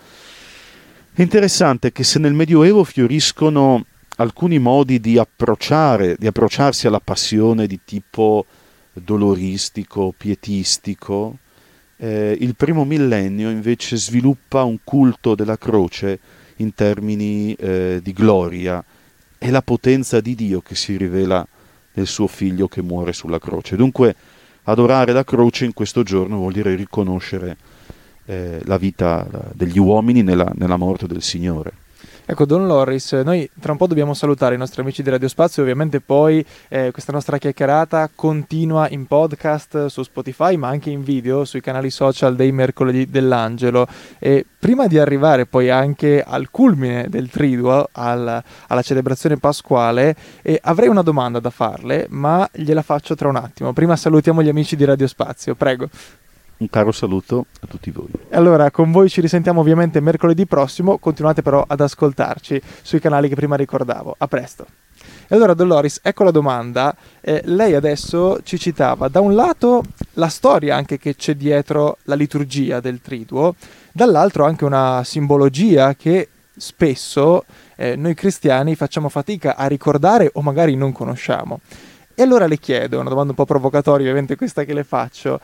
È 1.12 1.21
interessante 1.21 1.92
che 1.92 2.04
se 2.04 2.19
nel 2.19 2.33
Medioevo 2.33 2.85
fioriscono 2.85 3.85
alcuni 4.16 4.59
modi 4.59 5.00
di 5.00 5.19
approcciare, 5.19 6.16
di 6.19 6.26
approcciarsi 6.26 6.87
alla 6.87 7.00
passione 7.00 7.66
di 7.66 7.81
tipo 7.85 8.47
doloristico, 8.92 10.14
pietistico, 10.16 11.38
eh, 11.97 12.37
il 12.40 12.57
primo 12.57 12.85
millennio 12.85 13.50
invece 13.50 13.97
sviluppa 13.97 14.62
un 14.64 14.78
culto 14.83 15.35
della 15.35 15.59
croce 15.59 16.19
in 16.57 16.75
termini 16.75 17.54
eh, 17.54 18.00
di 18.02 18.12
gloria. 18.12 18.83
È 19.42 19.50
la 19.50 19.61
potenza 19.61 20.20
di 20.20 20.37
Dio 20.37 20.61
che 20.61 20.76
si 20.76 20.96
rivela 20.96 21.44
nel 21.94 22.06
suo 22.06 22.28
figlio 22.28 22.68
che 22.68 22.80
muore 22.80 23.12
sulla 23.12 23.40
croce. 23.40 23.75
Dunque 23.75 24.14
adorare 24.62 25.11
la 25.11 25.25
croce 25.25 25.64
in 25.64 25.75
questo 25.75 26.04
giorno 26.04 26.37
vuol 26.37 26.52
dire 26.52 26.76
riconoscere 26.76 27.56
eh, 28.26 28.61
la 28.62 28.78
vita 28.78 29.26
degli 29.52 29.80
uomini 29.80 30.22
nella, 30.22 30.49
nella 30.54 30.76
morte 30.76 31.08
del 31.08 31.22
Signore. 31.22 31.72
Ecco, 32.32 32.46
Don 32.46 32.66
Loris, 32.66 33.12
noi 33.12 33.46
tra 33.60 33.72
un 33.72 33.76
po' 33.76 33.86
dobbiamo 33.86 34.14
salutare 34.14 34.54
i 34.54 34.58
nostri 34.58 34.80
amici 34.80 35.02
di 35.02 35.10
Radio 35.10 35.28
Spazio, 35.28 35.60
ovviamente 35.60 36.00
poi 36.00 36.42
eh, 36.68 36.90
questa 36.90 37.12
nostra 37.12 37.36
chiacchierata 37.36 38.08
continua 38.14 38.88
in 38.88 39.06
podcast 39.06 39.88
su 39.88 40.02
Spotify, 40.02 40.56
ma 40.56 40.68
anche 40.68 40.88
in 40.88 41.02
video 41.02 41.44
sui 41.44 41.60
canali 41.60 41.90
social 41.90 42.34
dei 42.34 42.50
mercoledì 42.50 43.10
dell'Angelo. 43.10 43.86
E 44.18 44.46
prima 44.58 44.86
di 44.86 44.98
arrivare 44.98 45.44
poi 45.44 45.68
anche 45.68 46.24
al 46.26 46.50
culmine 46.50 47.10
del 47.10 47.28
triduo, 47.28 47.86
al, 47.92 48.42
alla 48.66 48.82
celebrazione 48.82 49.36
pasquale, 49.36 50.16
eh, 50.40 50.58
avrei 50.62 50.88
una 50.88 51.02
domanda 51.02 51.38
da 51.38 51.50
farle, 51.50 52.06
ma 52.08 52.48
gliela 52.50 52.80
faccio 52.80 53.14
tra 53.14 53.28
un 53.28 53.36
attimo. 53.36 53.74
Prima 53.74 53.94
salutiamo 53.94 54.42
gli 54.42 54.48
amici 54.48 54.74
di 54.74 54.86
Radio 54.86 55.06
Spazio, 55.06 55.54
prego. 55.54 55.86
Un 56.62 56.71
caro 56.71 56.92
saluto 56.92 57.47
a 57.61 57.66
tutti 57.66 57.90
voi. 57.90 58.07
Allora, 58.31 58.71
con 58.71 58.92
voi 58.92 59.11
ci 59.11 59.21
risentiamo 59.21 59.59
ovviamente 59.59 59.99
mercoledì 59.99 60.47
prossimo, 60.47 60.99
continuate 60.99 61.42
però 61.42 61.64
ad 61.66 61.81
ascoltarci 61.81 62.62
sui 62.83 63.00
canali 63.00 63.28
che 63.28 63.35
prima 63.35 63.57
ricordavo. 63.57 64.14
A 64.16 64.28
presto. 64.28 64.64
E 65.26 65.35
allora, 65.35 65.54
Dolores, 65.54 65.99
ecco 66.04 66.23
la 66.23 66.31
domanda. 66.31 66.95
Eh, 67.21 67.42
lei 67.47 67.75
adesso 67.75 68.38
ci 68.45 68.61
citava 68.61 69.09
da 69.09 69.19
un 69.19 69.35
lato 69.35 69.83
la 70.12 70.28
storia 70.28 70.76
anche 70.76 70.99
che 70.99 71.16
c'è 71.16 71.35
dietro 71.35 71.99
la 72.04 72.14
liturgia 72.14 72.78
del 72.78 73.00
triduo, 73.00 73.57
dall'altro 73.90 74.45
anche 74.45 74.64
una 74.64 75.02
simbologia 75.02 75.97
che 75.97 76.28
spesso 76.57 77.45
eh, 77.75 77.97
noi 77.97 78.14
cristiani 78.14 78.76
facciamo 78.76 79.09
fatica 79.09 79.57
a 79.57 79.66
ricordare 79.66 80.31
o 80.35 80.42
magari 80.42 80.76
non 80.76 80.92
conosciamo. 80.92 81.59
E 82.14 82.23
allora 82.23 82.47
le 82.47 82.59
chiedo, 82.59 83.00
una 83.00 83.09
domanda 83.09 83.31
un 83.31 83.37
po' 83.37 83.47
provocatoria, 83.47 84.07
ovviamente 84.07 84.37
questa 84.37 84.64
che 84.64 84.75
le 84.75 84.85
faccio, 84.85 85.40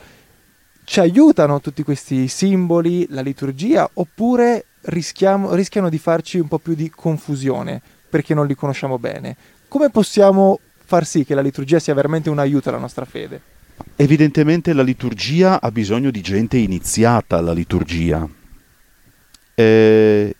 ci 0.89 0.99
aiutano 0.99 1.61
tutti 1.61 1.83
questi 1.83 2.27
simboli, 2.27 3.05
la 3.11 3.21
liturgia, 3.21 3.87
oppure 3.93 4.65
rischiano 4.85 5.87
di 5.87 5.99
farci 5.99 6.39
un 6.39 6.47
po' 6.47 6.57
più 6.57 6.73
di 6.73 6.89
confusione 6.89 7.79
perché 8.09 8.33
non 8.33 8.47
li 8.47 8.55
conosciamo 8.55 8.97
bene? 8.97 9.37
Come 9.67 9.91
possiamo 9.91 10.59
far 10.83 11.05
sì 11.05 11.25
che 11.25 11.35
la 11.35 11.41
liturgia 11.41 11.77
sia 11.77 11.93
veramente 11.93 12.31
un 12.31 12.39
aiuto 12.39 12.69
alla 12.69 12.79
nostra 12.79 13.05
fede? 13.05 13.39
Evidentemente 13.97 14.73
la 14.73 14.81
liturgia 14.81 15.61
ha 15.61 15.69
bisogno 15.69 16.09
di 16.09 16.21
gente 16.21 16.57
iniziata 16.57 17.37
alla 17.37 17.53
liturgia. 17.53 18.27
Eh, 19.53 20.35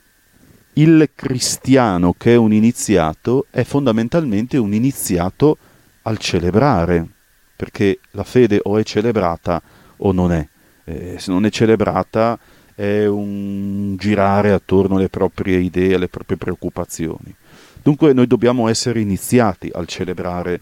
il 0.73 1.09
cristiano 1.13 2.15
che 2.17 2.33
è 2.33 2.37
un 2.37 2.53
iniziato 2.53 3.45
è 3.51 3.61
fondamentalmente 3.63 4.57
un 4.57 4.73
iniziato 4.73 5.57
al 6.01 6.17
celebrare, 6.17 7.07
perché 7.55 7.99
la 8.11 8.23
fede 8.23 8.59
o 8.63 8.79
è 8.79 8.83
celebrata 8.83 9.61
o 9.99 10.11
non 10.11 10.31
è. 10.31 10.47
Eh, 10.85 11.15
se 11.17 11.31
non 11.31 11.45
è 11.45 11.49
celebrata 11.49 12.37
è 12.75 13.05
un 13.05 13.95
girare 13.97 14.51
attorno 14.51 14.95
alle 14.95 15.09
proprie 15.09 15.57
idee, 15.57 15.95
alle 15.95 16.07
proprie 16.07 16.37
preoccupazioni. 16.37 17.35
Dunque 17.81 18.13
noi 18.13 18.27
dobbiamo 18.27 18.67
essere 18.67 19.01
iniziati 19.01 19.69
al 19.73 19.87
celebrare 19.87 20.61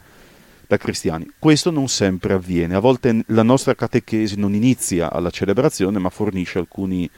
da 0.68 0.78
cristiani. 0.78 1.32
Questo 1.40 1.72
non 1.72 1.88
sempre 1.88 2.34
avviene, 2.34 2.76
a 2.76 2.80
volte 2.80 3.24
la 3.28 3.44
nostra 3.44 3.74
catechesi 3.74 4.38
non 4.38 4.54
inizia 4.54 5.12
alla 5.12 5.30
celebrazione 5.30 6.00
ma 6.00 6.10
fornisce 6.10 6.60
alcuni, 6.60 7.10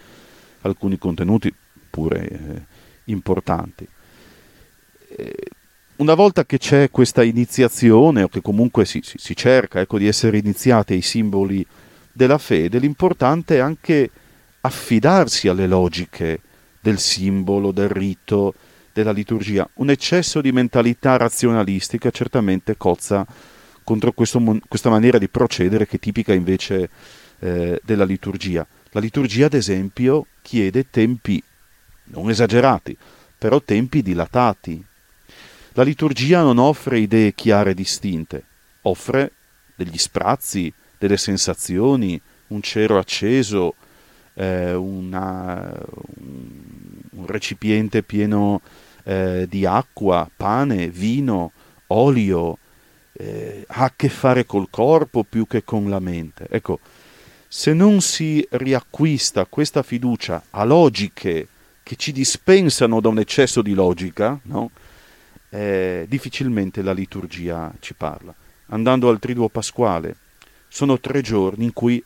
alcuni 0.62 0.98
contenuti, 0.98 1.54
pure 1.90 2.28
eh, 2.28 2.62
importanti. 3.06 3.88
Eh, 5.16 5.34
una 5.98 6.14
volta 6.14 6.46
che 6.46 6.58
c'è 6.58 6.90
questa 6.92 7.24
iniziazione, 7.24 8.24
o 8.24 8.28
che 8.30 8.42
comunque 8.42 8.86
si, 8.86 9.02
si, 9.04 9.18
si 9.18 9.36
cerca 9.36 9.82
ecco, 9.82 9.98
di 9.98 10.08
essere 10.08 10.38
iniziati 10.38 10.94
ai 10.94 11.02
simboli 11.02 11.66
della 12.20 12.38
fede, 12.38 12.80
l'importante 12.80 13.56
è 13.56 13.60
anche 13.60 14.10
affidarsi 14.60 15.48
alle 15.48 15.68
logiche 15.68 16.42
del 16.82 17.00
simbolo, 17.00 17.72
del 17.72 17.88
rito, 17.88 18.56
della 18.92 19.14
liturgia. 19.14 19.66
Un 19.76 19.90
eccesso 19.90 20.42
di 20.42 20.52
mentalità 20.52 21.16
razionalistica 21.16 22.12
certamente 22.12 22.76
cozza 22.76 23.26
contro 23.86 24.12
questo, 24.12 24.44
questa 24.68 24.90
maniera 24.90 25.18
di 25.18 25.30
procedere 25.30 25.88
che 25.88 25.96
è 25.96 26.00
tipica 26.00 26.34
invece 26.34 26.90
eh, 27.40 27.80
della 27.86 28.04
liturgia. 28.04 28.68
La 28.90 29.00
liturgia, 29.00 29.46
ad 29.46 29.54
esempio, 29.54 30.26
chiede 30.42 30.90
tempi 30.90 31.42
non 32.12 32.30
esagerati, 32.30 32.98
però 33.38 33.62
tempi 33.62 34.02
dilatati. 34.02 34.84
La 35.72 35.84
liturgia 35.84 36.42
non 36.42 36.58
offre 36.58 37.00
idee 37.00 37.34
chiare 37.34 37.72
e 37.72 37.76
distinte, 37.76 38.44
offre 38.82 39.32
degli 39.74 39.98
sprazzi, 39.98 40.74
delle 41.00 41.18
sensazioni, 41.18 42.22
un 42.48 42.62
cero 42.62 43.00
acceso, 43.00 43.74
eh, 44.36 44.74
una, 44.74 45.74
un 46.20 47.26
recipiente 47.26 48.04
pieno 48.04 48.62
eh, 49.04 49.48
di 49.50 49.66
acqua, 49.66 50.30
pane, 50.36 50.90
vino, 50.90 51.52
olio, 51.88 52.58
eh, 53.14 53.64
ha 53.68 53.86
a 53.86 53.94
che 53.96 54.10
fare 54.10 54.46
col 54.46 54.70
corpo 54.70 55.24
più 55.24 55.48
che 55.48 55.64
con 55.64 55.90
la 55.90 56.00
mente. 56.00 56.48
Ecco, 56.50 56.80
se 57.48 57.74
non 57.74 58.02
si 58.02 58.46
riacquista 58.52 59.46
questa 59.46 59.82
fiducia 59.82 60.44
a 60.52 60.64
logiche 60.64 61.48
che 61.82 61.96
ci 61.96 62.12
dispensano 62.12 63.00
da 63.00 63.08
un 63.08 63.20
eccesso 63.20 63.62
di 63.62 63.74
logica, 63.74 64.40
no? 64.44 64.70
eh, 65.50 66.06
difficilmente 66.08 66.82
la 66.82 66.94
liturgia 66.94 67.74
ci 67.80 67.96
parla. 67.96 68.34
Andando 68.68 69.10
al 69.10 69.18
triduo 69.18 69.50
pasquale, 69.50 70.16
sono 70.70 71.00
tre 71.00 71.22
giorni 71.22 71.66
in 71.66 71.74
cui 71.74 72.02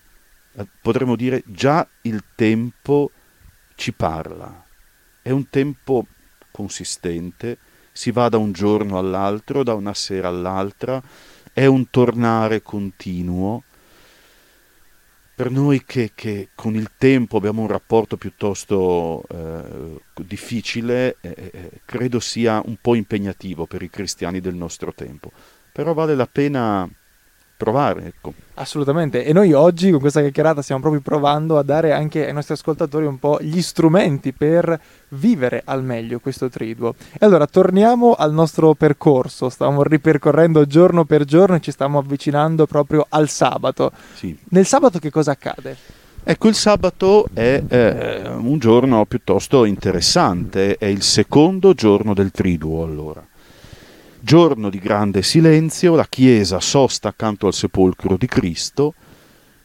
eh, 0.55 0.67
potremmo 0.82 1.15
dire 1.15 1.43
già 1.46 1.88
il 2.01 2.24
tempo 2.34 3.12
ci 3.75 3.91
parla. 3.93 4.65
È 5.22 5.29
un 5.29 5.50
tempo 5.50 6.08
consistente, 6.50 7.58
si 7.91 8.12
va 8.12 8.29
da 8.29 8.38
un 8.38 8.51
giorno 8.51 8.98
all'altro, 8.98 9.63
da 9.63 9.74
una 9.74 9.93
sera 9.93 10.27
all'altra, 10.27 11.01
è 11.51 11.65
un 11.65 11.89
tornare 11.89 12.62
continuo. 12.62 13.63
Per 15.36 15.50
noi 15.50 15.84
che, 15.84 16.12
che 16.13 16.50
con 16.53 16.75
il 16.75 16.91
tempo 16.98 17.38
abbiamo 17.38 17.62
un 17.62 17.67
rapporto 17.67 18.17
piuttosto 18.17 19.24
eh, 19.29 20.00
difficile, 20.24 21.17
eh, 21.22 21.51
eh, 21.51 21.72
credo 21.86 22.20
sia 22.20 22.62
un 22.63 22.77
po' 22.79 22.93
impegnativo 22.93 23.65
per 23.65 23.82
i 23.82 23.89
cristiani 23.89 24.39
del 24.39 24.53
nostro 24.53 24.93
tempo. 24.93 25.32
Però 25.72 25.93
vale 25.93 26.13
la 26.13 26.27
pena 26.27 26.88
provare. 27.55 28.05
Ecco. 28.05 28.33
Assolutamente, 28.55 29.24
e 29.24 29.33
noi 29.33 29.53
oggi 29.53 29.89
con 29.89 30.00
questa 30.00 30.22
chiacchierata 30.22 30.62
stiamo 30.62 30.81
proprio 30.81 31.01
provando 31.01 31.57
a 31.57 31.63
dare 31.63 31.91
anche 31.91 32.25
ai 32.25 32.33
nostri 32.33 32.53
ascoltatori 32.53 33.05
un 33.05 33.17
po' 33.17 33.39
gli 33.41 33.62
strumenti 33.62 34.31
per 34.31 34.79
vivere 35.10 35.62
al 35.65 35.83
meglio 35.83 36.19
questo 36.19 36.50
triduo. 36.50 36.95
E 37.13 37.25
allora 37.25 37.48
torniamo 37.48 38.13
al 38.13 38.31
nostro 38.31 38.74
percorso, 38.75 39.50
stavamo 39.50 39.83
ripercorrendo 39.83 40.65
giorno 40.65 41.05
per 41.05 41.25
giorno 41.25 41.55
e 41.55 41.62
ci 41.62 41.72
stiamo 41.72 41.98
avvicinando 41.98 42.65
proprio 42.67 43.05
al 43.10 43.27
sabato. 43.29 43.91
Sì. 44.13 44.38
Nel 44.50 44.65
sabato 44.65 45.00
che 45.00 45.10
cosa 45.10 45.31
accade? 45.31 45.75
Ecco, 46.25 46.48
il 46.48 46.55
sabato 46.55 47.27
è 47.33 47.62
eh, 47.67 48.29
un 48.29 48.57
giorno 48.57 49.05
piuttosto 49.05 49.65
interessante, 49.65 50.77
è 50.77 50.86
il 50.86 51.01
secondo 51.01 51.74
giorno 51.74 52.13
del 52.13 52.31
triduo 52.31 52.83
allora. 52.83 53.25
Giorno 54.25 54.70
di 54.70 54.80
grande 54.80 55.22
silenzio, 55.22 55.96
la 55.96 56.08
chiesa 56.08 56.62
sosta 56.62 57.10
accanto 57.10 57.46
al 57.46 57.53
sepolcro 57.53 58.15
di 58.15 58.25
Cristo. 58.25 58.94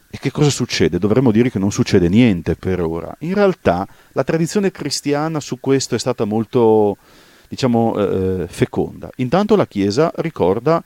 E 0.09 0.17
che 0.19 0.31
cosa 0.31 0.49
succede? 0.49 0.99
Dovremmo 0.99 1.31
dire 1.31 1.49
che 1.49 1.59
non 1.59 1.71
succede 1.71 2.09
niente 2.09 2.57
per 2.57 2.81
ora. 2.81 3.15
In 3.19 3.35
realtà 3.35 3.87
la 4.11 4.23
tradizione 4.25 4.69
cristiana 4.69 5.39
su 5.39 5.61
questo 5.61 5.95
è 5.95 5.97
stata 5.97 6.25
molto, 6.25 6.97
diciamo, 7.47 7.97
eh, 7.97 8.47
feconda. 8.49 9.09
Intanto 9.15 9.55
la 9.55 9.65
Chiesa 9.65 10.11
ricorda 10.17 10.83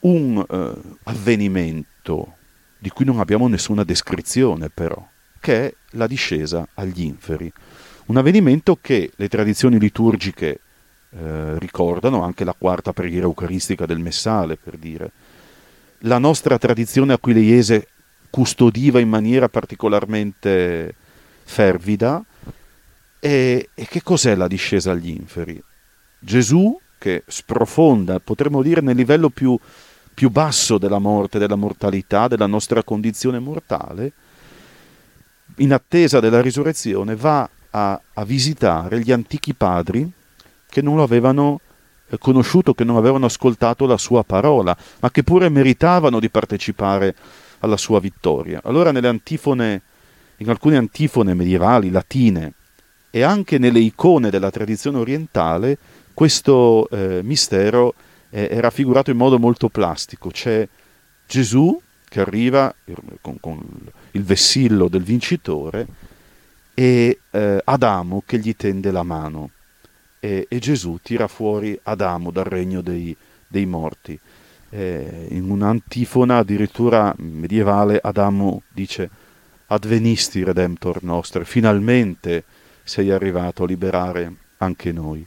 un 0.00 0.44
eh, 0.46 0.72
avvenimento 1.04 2.34
di 2.78 2.90
cui 2.90 3.06
non 3.06 3.18
abbiamo 3.18 3.48
nessuna 3.48 3.82
descrizione 3.82 4.68
però, 4.68 5.02
che 5.40 5.68
è 5.68 5.74
la 5.92 6.06
discesa 6.06 6.68
agli 6.74 7.00
inferi. 7.00 7.50
Un 8.08 8.18
avvenimento 8.18 8.76
che 8.78 9.10
le 9.16 9.28
tradizioni 9.28 9.78
liturgiche 9.78 10.60
eh, 11.10 11.58
ricordano 11.58 12.22
anche 12.22 12.44
la 12.44 12.54
quarta 12.56 12.92
preghiera 12.92 13.26
eucaristica 13.26 13.86
del 13.86 13.98
Messale, 13.98 14.56
per 14.56 14.76
dire. 14.76 15.10
La 16.00 16.18
nostra 16.18 16.58
tradizione 16.58 17.14
aquileiese 17.14 17.88
custodiva 18.30 19.00
in 19.00 19.08
maniera 19.08 19.48
particolarmente 19.48 20.94
fervida. 21.44 22.22
E, 23.20 23.70
e 23.74 23.86
che 23.86 24.02
cos'è 24.02 24.34
la 24.36 24.46
discesa 24.46 24.92
agli 24.92 25.08
inferi? 25.08 25.60
Gesù 26.20 26.78
che 26.98 27.22
sprofonda, 27.26 28.20
potremmo 28.20 28.60
dire, 28.62 28.80
nel 28.80 28.96
livello 28.96 29.30
più, 29.30 29.58
più 30.12 30.30
basso 30.30 30.78
della 30.78 30.98
morte, 30.98 31.38
della 31.38 31.56
mortalità, 31.56 32.28
della 32.28 32.46
nostra 32.46 32.82
condizione 32.82 33.38
mortale, 33.38 34.12
in 35.56 35.72
attesa 35.72 36.20
della 36.20 36.40
risurrezione, 36.40 37.16
va 37.16 37.48
a, 37.70 38.00
a 38.14 38.24
visitare 38.24 39.00
gli 39.00 39.12
antichi 39.12 39.54
padri 39.54 40.12
che 40.68 40.82
non 40.82 40.96
lo 40.96 41.02
avevano 41.02 41.60
eh, 42.08 42.18
conosciuto, 42.18 42.74
che 42.74 42.84
non 42.84 42.96
avevano 42.96 43.26
ascoltato 43.26 43.86
la 43.86 43.98
sua 43.98 44.22
parola, 44.24 44.76
ma 45.00 45.10
che 45.10 45.22
pure 45.22 45.48
meritavano 45.48 46.20
di 46.20 46.30
partecipare 46.30 47.14
alla 47.60 47.76
sua 47.76 48.00
vittoria. 48.00 48.60
Allora 48.64 48.92
nelle 48.92 49.08
antifone, 49.08 49.82
in 50.38 50.48
alcune 50.48 50.76
antifone 50.76 51.34
medievali, 51.34 51.90
latine, 51.90 52.52
e 53.10 53.22
anche 53.22 53.58
nelle 53.58 53.80
icone 53.80 54.30
della 54.30 54.50
tradizione 54.50 54.98
orientale, 54.98 55.78
questo 56.12 56.88
eh, 56.90 57.20
mistero 57.22 57.94
eh, 58.30 58.48
è 58.48 58.60
raffigurato 58.60 59.10
in 59.10 59.16
modo 59.16 59.38
molto 59.38 59.68
plastico. 59.68 60.30
C'è 60.30 60.68
Gesù 61.26 61.80
che 62.08 62.20
arriva 62.20 62.74
con, 63.20 63.38
con 63.40 63.60
il 64.12 64.22
vessillo 64.22 64.88
del 64.88 65.02
vincitore 65.02 65.86
e 66.74 67.18
eh, 67.30 67.60
Adamo 67.64 68.22
che 68.24 68.38
gli 68.38 68.54
tende 68.56 68.90
la 68.90 69.02
mano 69.02 69.50
e, 70.20 70.46
e 70.48 70.58
Gesù 70.58 70.98
tira 71.02 71.28
fuori 71.28 71.78
Adamo 71.84 72.30
dal 72.30 72.44
regno 72.44 72.80
dei, 72.80 73.16
dei 73.46 73.66
morti. 73.66 74.18
Eh, 74.70 75.28
in 75.30 75.50
un'antifona 75.50 76.38
addirittura 76.38 77.14
medievale 77.18 77.98
Adamo 78.02 78.62
dice 78.68 79.08
Advenisti 79.66 80.44
Redemptor 80.44 81.02
nostre, 81.02 81.44
finalmente 81.44 82.44
sei 82.82 83.10
arrivato 83.10 83.64
a 83.64 83.66
liberare 83.66 84.32
anche 84.58 84.92
noi. 84.92 85.26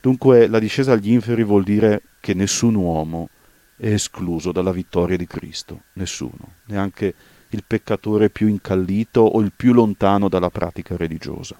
Dunque 0.00 0.48
la 0.48 0.58
discesa 0.58 0.92
agli 0.92 1.10
inferi 1.10 1.44
vuol 1.44 1.64
dire 1.64 2.02
che 2.20 2.34
nessun 2.34 2.74
uomo 2.74 3.28
è 3.76 3.88
escluso 3.88 4.52
dalla 4.52 4.72
vittoria 4.72 5.16
di 5.16 5.26
Cristo, 5.26 5.82
nessuno, 5.94 6.54
neanche 6.66 7.14
il 7.50 7.64
peccatore 7.66 8.30
più 8.30 8.48
incallito 8.48 9.20
o 9.20 9.40
il 9.40 9.52
più 9.54 9.72
lontano 9.72 10.28
dalla 10.28 10.50
pratica 10.50 10.96
religiosa. 10.96 11.56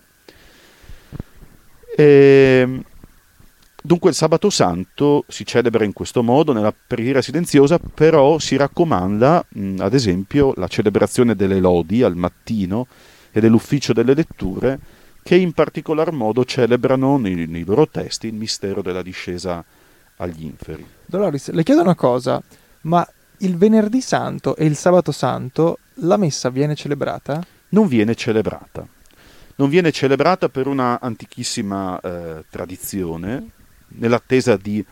E, 1.96 2.60
ehm, 2.62 2.82
dunque 3.80 4.10
il 4.10 4.16
sabato 4.16 4.50
santo 4.50 5.24
si 5.28 5.46
celebra 5.46 5.84
in 5.84 5.92
questo 5.92 6.22
modo, 6.22 6.52
nella 6.52 6.74
preghiera 6.74 7.22
silenziosa, 7.22 7.78
però 7.78 8.38
si 8.38 8.56
raccomanda, 8.56 9.44
mh, 9.48 9.76
ad 9.78 9.94
esempio, 9.94 10.52
la 10.56 10.68
celebrazione 10.68 11.36
delle 11.36 11.60
lodi 11.60 12.02
al 12.02 12.16
mattino 12.16 12.86
e 13.30 13.40
dell'ufficio 13.40 13.92
delle 13.92 14.14
letture, 14.14 14.78
che 15.22 15.36
in 15.36 15.52
particolar 15.52 16.12
modo 16.12 16.44
celebrano 16.44 17.16
nei, 17.16 17.46
nei 17.46 17.64
loro 17.64 17.88
testi 17.88 18.26
il 18.26 18.34
mistero 18.34 18.82
della 18.82 19.02
discesa 19.02 19.64
agli 20.16 20.44
inferi. 20.44 20.86
Doloris, 21.06 21.50
le 21.50 21.62
chiedo 21.62 21.80
una 21.80 21.94
cosa, 21.94 22.42
ma 22.82 23.06
il 23.38 23.56
venerdì 23.56 24.00
santo 24.00 24.54
e 24.56 24.64
il 24.64 24.76
sabato 24.76 25.12
santo 25.12 25.78
la 25.98 26.16
messa 26.16 26.50
viene 26.50 26.74
celebrata? 26.74 27.42
Non 27.70 27.86
viene 27.86 28.14
celebrata 28.14 28.86
non 29.56 29.68
viene 29.68 29.92
celebrata 29.92 30.48
per 30.48 30.66
una 30.66 31.00
antichissima 31.00 32.00
eh, 32.00 32.44
tradizione, 32.50 33.50
nell'attesa 33.88 34.56
di, 34.56 34.84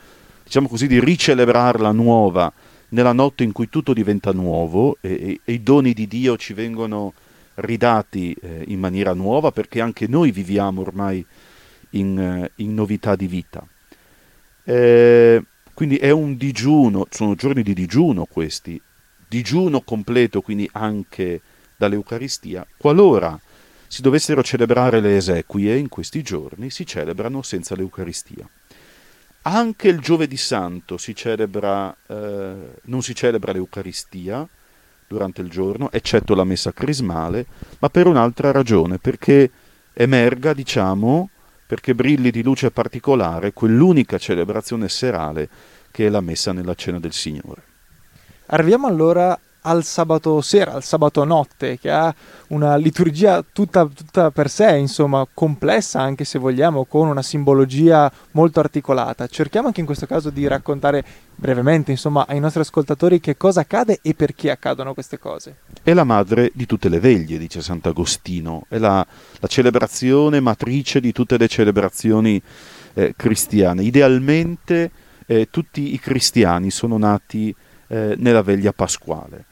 diciamo 0.45 0.69
così, 0.69 0.87
di 0.87 1.01
ricelebrarla 1.01 1.91
nuova 1.93 2.53
nella 2.91 3.13
notte 3.13 3.43
in 3.43 3.53
cui 3.53 3.69
tutto 3.69 3.93
diventa 3.93 4.33
nuovo 4.33 4.99
e, 5.01 5.11
e, 5.11 5.41
e 5.45 5.53
i 5.53 5.63
doni 5.63 5.93
di 5.93 6.07
Dio 6.07 6.37
ci 6.37 6.53
vengono 6.53 7.15
ridati 7.55 8.35
eh, 8.41 8.65
in 8.69 8.79
maniera 8.79 9.13
nuova 9.15 9.51
perché 9.51 9.81
anche 9.81 10.07
noi 10.07 10.31
viviamo 10.31 10.81
ormai 10.83 11.25
in, 11.91 12.19
eh, 12.19 12.51
in 12.57 12.75
novità 12.75 13.17
di 13.17 13.27
vita. 13.27 13.67
Eh, 14.65 15.43
quindi 15.75 15.97
è 15.97 16.11
un 16.11 16.37
digiuno, 16.37 17.07
sono 17.11 17.35
giorni 17.35 17.63
di 17.63 17.75
digiuno 17.75 18.27
questi, 18.27 18.81
digiuno 19.27 19.81
completo 19.81 20.41
quindi 20.41 20.69
anche 20.73 21.41
dall'Eucaristia, 21.77 22.67
qualora 22.77 23.39
si 23.93 24.01
dovessero 24.01 24.43
celebrare 24.43 25.01
le 25.01 25.19
esequie 25.19 25.77
in 25.77 25.91
questi 25.91 26.23
giorni, 26.23 26.71
si 26.71 26.87
celebrano 26.87 27.43
senza 27.43 27.75
l'Eucaristia. 27.75 28.49
Anche 29.43 29.89
il 29.89 30.01
giovedì 30.01 30.39
santo 30.39 30.97
si 30.97 31.15
celebra, 31.15 31.95
eh, 32.07 32.55
non 32.85 33.03
si 33.03 33.15
celebra 33.15 33.53
l'Eucaristia 33.53 34.49
durante 35.07 35.43
il 35.43 35.51
giorno, 35.51 35.93
eccetto 35.93 36.35
la 36.35 36.45
messa 36.45 36.73
crismale, 36.73 37.45
ma 37.81 37.91
per 37.91 38.07
un'altra 38.07 38.51
ragione, 38.51 38.97
perché 38.97 39.51
emerga, 39.93 40.55
diciamo, 40.55 41.29
perché 41.67 41.95
brilli 41.95 42.31
di 42.31 42.43
luce 42.43 42.71
particolare 42.71 43.53
quell'unica 43.53 44.17
celebrazione 44.17 44.89
serale 44.89 45.51
che 45.91 46.07
è 46.07 46.09
la 46.09 46.23
messa 46.23 46.53
nella 46.53 46.75
cena 46.75 46.99
del 46.99 47.13
Signore. 47.13 47.63
Arriviamo 48.47 48.87
allora 48.87 49.39
al 49.63 49.85
sabato 49.85 50.41
sera, 50.41 50.73
al 50.73 50.83
sabato 50.83 51.25
notte, 51.25 51.79
che 51.79 51.91
ha 51.91 52.15
una 52.49 52.77
liturgia 52.77 53.45
tutta, 53.53 53.87
tutta, 53.87 54.31
per 54.31 54.49
sé, 54.49 54.77
insomma, 54.77 55.27
complessa 55.33 56.01
anche 56.01 56.25
se 56.25 56.39
vogliamo, 56.39 56.85
con 56.85 57.09
una 57.09 57.23
simbologia 57.23 58.11
molto 58.33 58.61
articolata. 58.61 59.27
Cerchiamo 59.27 59.69
anche 59.69 59.81
in 59.81 59.87
questo 59.87 60.07
caso 60.07 60.31
di 60.31 60.47
raccontare 60.47 61.05
brevemente, 61.35 61.91
insomma, 61.91 62.27
ai 62.27 62.41
nostri 62.41 62.61
ascoltatori 62.61 63.21
che 63.21 63.37
cosa 63.37 63.61
accade 63.61 63.99
e 64.03 64.15
perché 64.15 64.51
accadono 64.51 64.95
queste 64.95 65.19
cose. 65.19 65.57
È 65.83 65.93
la 65.93 66.05
madre 66.05 66.51
di 66.55 66.67
tutte 66.67 66.89
le 66.89 67.01
veglie, 67.01 67.39
dice 67.39 67.63
Sant'Agostino, 67.63 68.67
è 68.69 68.79
la, 68.79 69.05
la 69.39 69.49
celebrazione 69.49 70.41
matrice 70.41 71.01
di 71.01 71.13
tutte 71.13 71.37
le 71.39 71.49
celebrazioni 71.49 72.41
eh, 72.95 73.15
cristiane. 73.17 73.83
Idealmente 73.83 74.91
eh, 75.27 75.49
tutti 75.51 75.95
i 75.95 75.99
cristiani 75.99 76.71
sono 76.71 76.99
nati 76.99 77.55
eh, 77.89 78.15
nella 78.19 78.43
veglia 78.43 78.73
pasquale. 78.73 79.47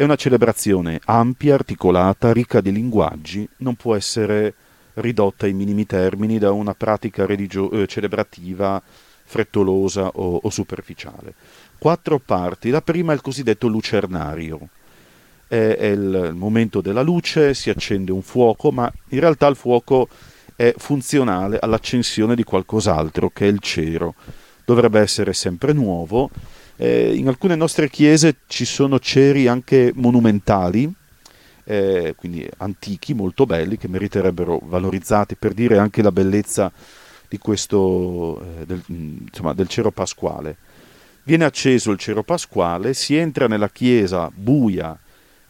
È 0.00 0.02
una 0.02 0.16
celebrazione 0.16 0.98
ampia, 1.04 1.52
articolata, 1.52 2.32
ricca 2.32 2.62
di 2.62 2.72
linguaggi, 2.72 3.46
non 3.58 3.74
può 3.74 3.94
essere 3.94 4.54
ridotta 4.94 5.44
ai 5.44 5.52
minimi 5.52 5.84
termini 5.84 6.38
da 6.38 6.52
una 6.52 6.72
pratica 6.72 7.26
religio- 7.26 7.70
eh, 7.70 7.86
celebrativa 7.86 8.82
frettolosa 9.24 10.06
o, 10.06 10.40
o 10.42 10.48
superficiale. 10.48 11.34
Quattro 11.76 12.18
parti. 12.18 12.70
La 12.70 12.80
prima 12.80 13.12
è 13.12 13.14
il 13.14 13.20
cosiddetto 13.20 13.66
lucernario. 13.66 14.70
È, 15.46 15.76
è 15.78 15.88
il, 15.88 16.28
il 16.30 16.34
momento 16.34 16.80
della 16.80 17.02
luce, 17.02 17.52
si 17.52 17.68
accende 17.68 18.10
un 18.10 18.22
fuoco, 18.22 18.72
ma 18.72 18.90
in 19.08 19.20
realtà 19.20 19.48
il 19.48 19.56
fuoco 19.56 20.08
è 20.56 20.72
funzionale 20.78 21.58
all'accensione 21.60 22.34
di 22.34 22.42
qualcos'altro, 22.42 23.28
che 23.34 23.44
è 23.44 23.50
il 23.50 23.58
cero. 23.60 24.14
Dovrebbe 24.64 24.98
essere 24.98 25.34
sempre 25.34 25.74
nuovo 25.74 26.30
eh, 26.80 27.14
in 27.14 27.28
alcune 27.28 27.56
nostre 27.56 27.90
chiese 27.90 28.36
ci 28.46 28.64
sono 28.64 28.98
ceri 28.98 29.46
anche 29.46 29.92
monumentali, 29.94 30.90
eh, 31.64 32.14
quindi 32.16 32.48
antichi, 32.56 33.12
molto 33.12 33.44
belli, 33.44 33.76
che 33.76 33.86
meriterebbero 33.86 34.58
valorizzati 34.64 35.36
per 35.36 35.52
dire 35.52 35.76
anche 35.76 36.00
la 36.00 36.10
bellezza 36.10 36.72
questo, 37.38 38.40
eh, 38.40 38.64
del, 38.64 38.82
insomma, 38.86 39.52
del 39.52 39.68
cero 39.68 39.90
pasquale. 39.90 40.56
Viene 41.24 41.44
acceso 41.44 41.90
il 41.90 41.98
cero 41.98 42.22
pasquale, 42.22 42.94
si 42.94 43.14
entra 43.14 43.46
nella 43.46 43.68
chiesa 43.68 44.30
buia, 44.34 44.98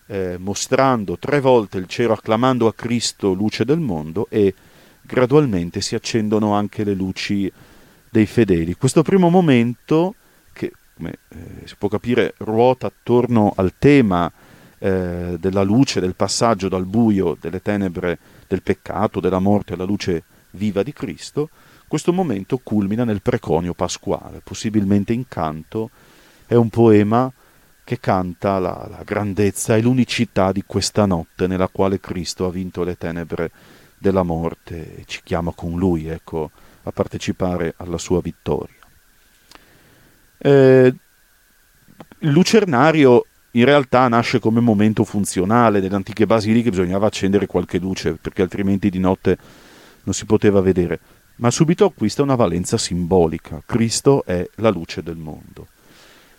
eh, 0.09 0.37
mostrando 0.37 1.16
tre 1.16 1.38
volte 1.38 1.79
il 1.79 1.87
cero, 1.87 2.12
acclamando 2.12 2.66
a 2.66 2.75
Cristo 2.75 3.33
luce 3.33 3.64
del 3.64 3.79
mondo 3.79 4.27
e 4.31 4.53
gradualmente 5.01 5.81
si 5.81 5.95
accendono 5.95 6.55
anche 6.55 6.83
le 6.83 6.95
luci 6.95 7.51
dei 8.11 8.27
fedeli. 8.27 8.75
Questo 8.75 9.03
primo 9.03 9.31
momento 9.31 10.16
come 11.01 11.19
eh, 11.31 11.67
si 11.67 11.77
può 11.77 11.89
capire, 11.89 12.35
ruota 12.39 12.89
attorno 12.89 13.55
al 13.57 13.73
tema 13.79 14.31
eh, 14.79 15.37
della 15.39 15.63
luce, 15.63 15.99
del 15.99 16.15
passaggio 16.15 16.69
dal 16.69 16.85
buio, 16.85 17.37
delle 17.41 17.63
tenebre, 17.63 18.19
del 18.47 18.63
peccato, 18.63 19.19
della 19.19 19.39
morte 19.39 19.73
alla 19.73 19.85
luce 19.85 20.25
viva 20.51 20.83
di 20.83 20.93
Cristo, 20.93 21.49
questo 21.89 22.13
momento 22.13 22.61
culmina 22.63 23.05
nel 23.05 23.23
preconio 23.23 23.73
pasquale, 23.73 24.43
possibilmente 24.45 25.13
in 25.15 25.27
canto, 25.27 25.91
è 26.47 26.55
un 26.55 26.69
poema 26.69 27.33
che 27.83 27.99
canta 27.99 28.59
la, 28.59 28.87
la 28.89 29.03
grandezza 29.03 29.77
e 29.77 29.81
l'unicità 29.81 30.53
di 30.53 30.63
questa 30.67 31.07
notte 31.07 31.47
nella 31.47 31.69
quale 31.69 31.99
Cristo 31.99 32.47
ha 32.47 32.51
vinto 32.51 32.85
le 32.85 32.97
tenebre 32.97 33.51
della 33.99 34.23
morte 34.23 34.99
e 34.99 35.05
ci 35.07 35.23
chiama 35.25 35.53
con 35.53 35.79
lui 35.79 36.07
ecco, 36.09 36.51
a 36.83 36.93
partecipare 36.93 37.75
alla 37.79 37.99
sua 37.99 38.21
vittoria. 38.21 38.80
Eh, 40.42 40.94
il 42.20 42.31
lucernario 42.31 43.26
in 43.53 43.64
realtà 43.64 44.09
nasce 44.09 44.38
come 44.38 44.61
momento 44.61 45.05
funzionale 45.05 45.81
delle 45.81 45.96
antiche 45.96 46.26
basiliche, 46.26 46.70
bisognava 46.70 47.07
accendere 47.07 47.46
qualche 47.46 47.79
luce 47.79 48.14
perché 48.14 48.42
altrimenti 48.42 48.90
di 48.90 48.98
notte 48.98 49.37
non 50.05 50.14
si 50.14 50.24
poteva 50.24 50.61
vedere, 50.61 50.98
ma 51.37 51.50
subito 51.50 51.85
acquista 51.85 52.22
una 52.22 52.37
valenza 52.37 52.79
simbolica. 52.79 53.62
Cristo 53.66 54.24
è 54.24 54.48
la 54.57 54.70
luce 54.70 55.03
del 55.03 55.16
mondo. 55.16 55.66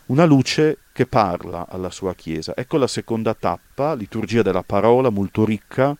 Una 0.07 0.25
luce 0.25 0.79
che 0.91 1.05
parla 1.05 1.67
alla 1.69 1.89
sua 1.89 2.13
Chiesa. 2.15 2.53
Ecco 2.55 2.77
la 2.77 2.87
seconda 2.87 3.33
tappa, 3.33 3.93
liturgia 3.93 4.41
della 4.41 4.63
parola, 4.63 5.09
molto 5.09 5.45
ricca. 5.45 5.95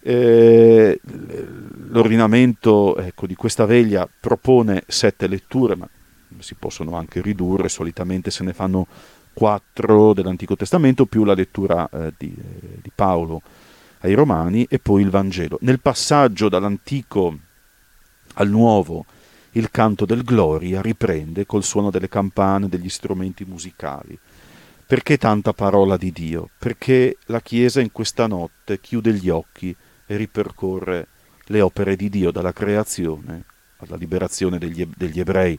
Eh, 0.00 1.00
l'ordinamento 1.90 2.96
ecco, 2.96 3.26
di 3.26 3.34
questa 3.34 3.66
veglia 3.66 4.08
propone 4.20 4.82
sette 4.86 5.26
letture, 5.26 5.76
ma 5.76 5.88
si 6.38 6.54
possono 6.54 6.96
anche 6.96 7.20
ridurre, 7.20 7.68
solitamente 7.68 8.30
se 8.30 8.44
ne 8.44 8.52
fanno 8.52 8.86
quattro 9.32 10.12
dell'Antico 10.14 10.56
Testamento 10.56 11.06
più 11.06 11.24
la 11.24 11.34
lettura 11.34 11.88
eh, 11.88 12.12
di, 12.16 12.34
eh, 12.36 12.78
di 12.82 12.90
Paolo 12.94 13.40
ai 14.00 14.14
Romani 14.14 14.66
e 14.68 14.78
poi 14.78 15.02
il 15.02 15.10
Vangelo. 15.10 15.58
Nel 15.62 15.80
passaggio 15.80 16.48
dall'Antico 16.48 17.38
al 18.34 18.48
Nuovo 18.48 19.04
il 19.52 19.70
canto 19.70 20.04
del 20.04 20.22
Gloria 20.22 20.80
riprende 20.80 21.46
col 21.46 21.64
suono 21.64 21.90
delle 21.90 22.08
campane, 22.08 22.68
degli 22.68 22.88
strumenti 22.88 23.44
musicali. 23.44 24.18
Perché 24.86 25.18
tanta 25.18 25.52
parola 25.52 25.96
di 25.96 26.12
Dio? 26.12 26.48
Perché 26.58 27.18
la 27.26 27.40
Chiesa 27.40 27.80
in 27.80 27.92
questa 27.92 28.26
notte 28.26 28.80
chiude 28.80 29.12
gli 29.12 29.28
occhi 29.28 29.74
e 30.06 30.16
ripercorre 30.16 31.08
le 31.46 31.60
opere 31.60 31.96
di 31.96 32.08
Dio 32.08 32.30
dalla 32.30 32.52
creazione 32.52 33.44
alla 33.78 33.96
liberazione 33.96 34.58
degli, 34.58 34.86
degli 34.96 35.20
ebrei 35.20 35.58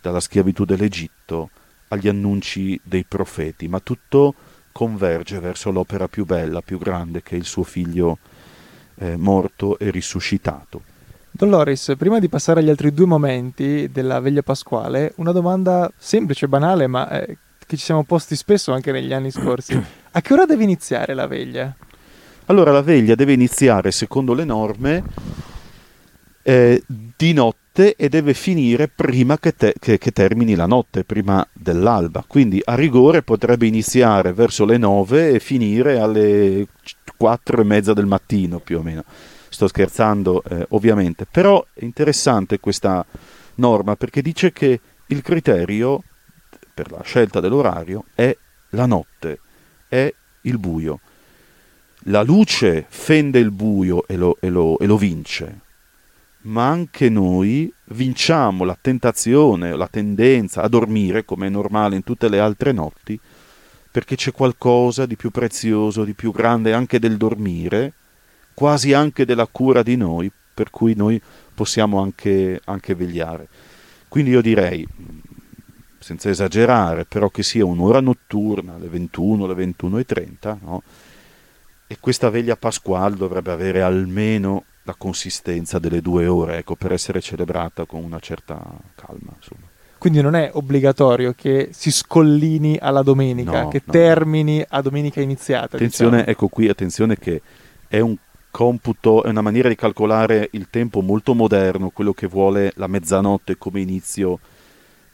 dalla 0.00 0.20
schiavitù 0.20 0.64
dell'Egitto 0.64 1.50
agli 1.88 2.08
annunci 2.08 2.78
dei 2.82 3.04
profeti, 3.04 3.68
ma 3.68 3.80
tutto 3.80 4.34
converge 4.72 5.40
verso 5.40 5.70
l'opera 5.70 6.08
più 6.08 6.24
bella, 6.24 6.60
più 6.60 6.78
grande, 6.78 7.22
che 7.22 7.34
è 7.34 7.38
il 7.38 7.44
suo 7.44 7.62
figlio 7.62 8.18
eh, 8.96 9.16
morto 9.16 9.78
e 9.78 9.90
risuscitato. 9.90 10.82
Don 11.30 11.50
Loris, 11.50 11.94
prima 11.96 12.18
di 12.18 12.28
passare 12.28 12.60
agli 12.60 12.68
altri 12.68 12.92
due 12.92 13.06
momenti 13.06 13.88
della 13.92 14.20
veglia 14.20 14.42
pasquale, 14.42 15.12
una 15.16 15.32
domanda 15.32 15.90
semplice, 15.96 16.48
banale, 16.48 16.86
ma 16.86 17.08
eh, 17.10 17.38
che 17.66 17.76
ci 17.76 17.84
siamo 17.84 18.02
posti 18.02 18.34
spesso 18.34 18.72
anche 18.72 18.92
negli 18.92 19.12
anni 19.12 19.30
scorsi. 19.30 19.74
A 20.12 20.20
che 20.20 20.32
ora 20.32 20.46
deve 20.46 20.64
iniziare 20.64 21.14
la 21.14 21.26
veglia? 21.26 21.74
Allora, 22.46 22.72
la 22.72 22.82
veglia 22.82 23.14
deve 23.14 23.34
iniziare, 23.34 23.90
secondo 23.90 24.32
le 24.32 24.44
norme, 24.44 25.02
eh, 26.42 26.82
di 26.86 27.32
notte 27.34 27.67
notte 27.78 27.94
e 27.94 28.08
deve 28.08 28.34
finire 28.34 28.88
prima 28.88 29.38
che, 29.38 29.54
te- 29.54 29.74
che, 29.78 29.98
che, 29.98 30.10
termini 30.10 30.54
la 30.56 30.66
notte, 30.66 31.04
prima 31.04 31.46
dell'alba. 31.52 32.24
Quindi 32.26 32.60
a 32.64 32.74
rigore 32.74 33.22
potrebbe 33.22 33.66
iniziare 33.66 34.32
verso 34.32 34.64
le 34.64 34.76
9 34.76 35.30
e 35.30 35.40
finire 35.40 35.98
alle 35.98 36.66
4 37.16 37.60
e 37.60 37.64
mezza 37.64 37.92
del 37.92 38.06
mattino 38.06 38.58
più 38.58 38.78
o 38.78 38.82
meno. 38.82 39.04
Sto 39.48 39.68
scherzando 39.68 40.42
eh, 40.42 40.66
ovviamente, 40.70 41.26
però 41.30 41.64
è 41.72 41.84
interessante 41.84 42.58
questa 42.58 43.04
norma 43.56 43.96
perché 43.96 44.22
dice 44.22 44.52
che 44.52 44.80
il 45.06 45.22
criterio 45.22 46.02
per 46.74 46.90
la 46.90 47.02
scelta 47.02 47.40
dell'orario 47.40 48.04
è 48.14 48.36
la 48.70 48.86
notte, 48.86 49.40
è 49.88 50.12
il 50.42 50.58
buio. 50.58 51.00
La 52.02 52.22
luce 52.22 52.86
fende 52.88 53.38
il 53.38 53.50
buio 53.50 54.06
e 54.06 54.16
lo, 54.16 54.36
e 54.40 54.48
lo, 54.48 54.78
e 54.78 54.86
lo 54.86 54.96
vince, 54.96 55.60
ma 56.42 56.68
anche 56.68 57.08
noi 57.08 57.72
vinciamo 57.86 58.64
la 58.64 58.76
tentazione, 58.80 59.76
la 59.76 59.88
tendenza 59.88 60.62
a 60.62 60.68
dormire, 60.68 61.24
come 61.24 61.46
è 61.46 61.50
normale 61.50 61.96
in 61.96 62.04
tutte 62.04 62.28
le 62.28 62.38
altre 62.38 62.72
notti, 62.72 63.18
perché 63.90 64.16
c'è 64.16 64.32
qualcosa 64.32 65.06
di 65.06 65.16
più 65.16 65.30
prezioso, 65.30 66.04
di 66.04 66.14
più 66.14 66.32
grande 66.32 66.72
anche 66.72 66.98
del 66.98 67.16
dormire, 67.16 67.92
quasi 68.54 68.92
anche 68.92 69.24
della 69.24 69.46
cura 69.46 69.82
di 69.82 69.96
noi, 69.96 70.30
per 70.54 70.70
cui 70.70 70.94
noi 70.94 71.20
possiamo 71.54 72.00
anche, 72.00 72.60
anche 72.64 72.94
vegliare. 72.94 73.48
Quindi 74.08 74.30
io 74.30 74.40
direi, 74.40 74.86
senza 75.98 76.30
esagerare, 76.30 77.04
però 77.04 77.28
che 77.28 77.42
sia 77.42 77.64
un'ora 77.64 78.00
notturna, 78.00 78.74
alle 78.74 78.88
21, 78.88 79.44
alle 79.44 79.66
21.30, 79.66 80.56
no? 80.62 80.82
e 81.86 81.96
questa 82.00 82.30
veglia 82.30 82.56
pasquale 82.56 83.16
dovrebbe 83.16 83.50
avere 83.50 83.82
almeno 83.82 84.64
la 84.88 84.94
consistenza 84.96 85.78
delle 85.78 86.00
due 86.00 86.26
ore, 86.26 86.58
ecco, 86.58 86.74
per 86.74 86.92
essere 86.92 87.20
celebrata 87.20 87.84
con 87.84 88.02
una 88.02 88.18
certa 88.20 88.58
calma. 88.94 89.32
Insomma. 89.36 89.66
Quindi 89.98 90.22
non 90.22 90.34
è 90.34 90.50
obbligatorio 90.54 91.34
che 91.36 91.68
si 91.72 91.90
scollini 91.90 92.78
alla 92.80 93.02
domenica, 93.02 93.64
no, 93.64 93.68
che 93.68 93.82
no. 93.84 93.92
termini 93.92 94.64
a 94.66 94.80
domenica 94.80 95.20
iniziata. 95.20 95.76
Attenzione, 95.76 96.18
diciamo. 96.18 96.30
ecco 96.30 96.48
qui, 96.48 96.68
attenzione 96.68 97.18
che 97.18 97.42
è 97.86 98.00
un 98.00 98.16
computo, 98.50 99.24
è 99.24 99.28
una 99.28 99.42
maniera 99.42 99.68
di 99.68 99.74
calcolare 99.74 100.48
il 100.52 100.68
tempo 100.70 101.02
molto 101.02 101.34
moderno, 101.34 101.90
quello 101.90 102.14
che 102.14 102.26
vuole 102.26 102.72
la 102.76 102.86
mezzanotte 102.86 103.58
come 103.58 103.80
inizio 103.80 104.38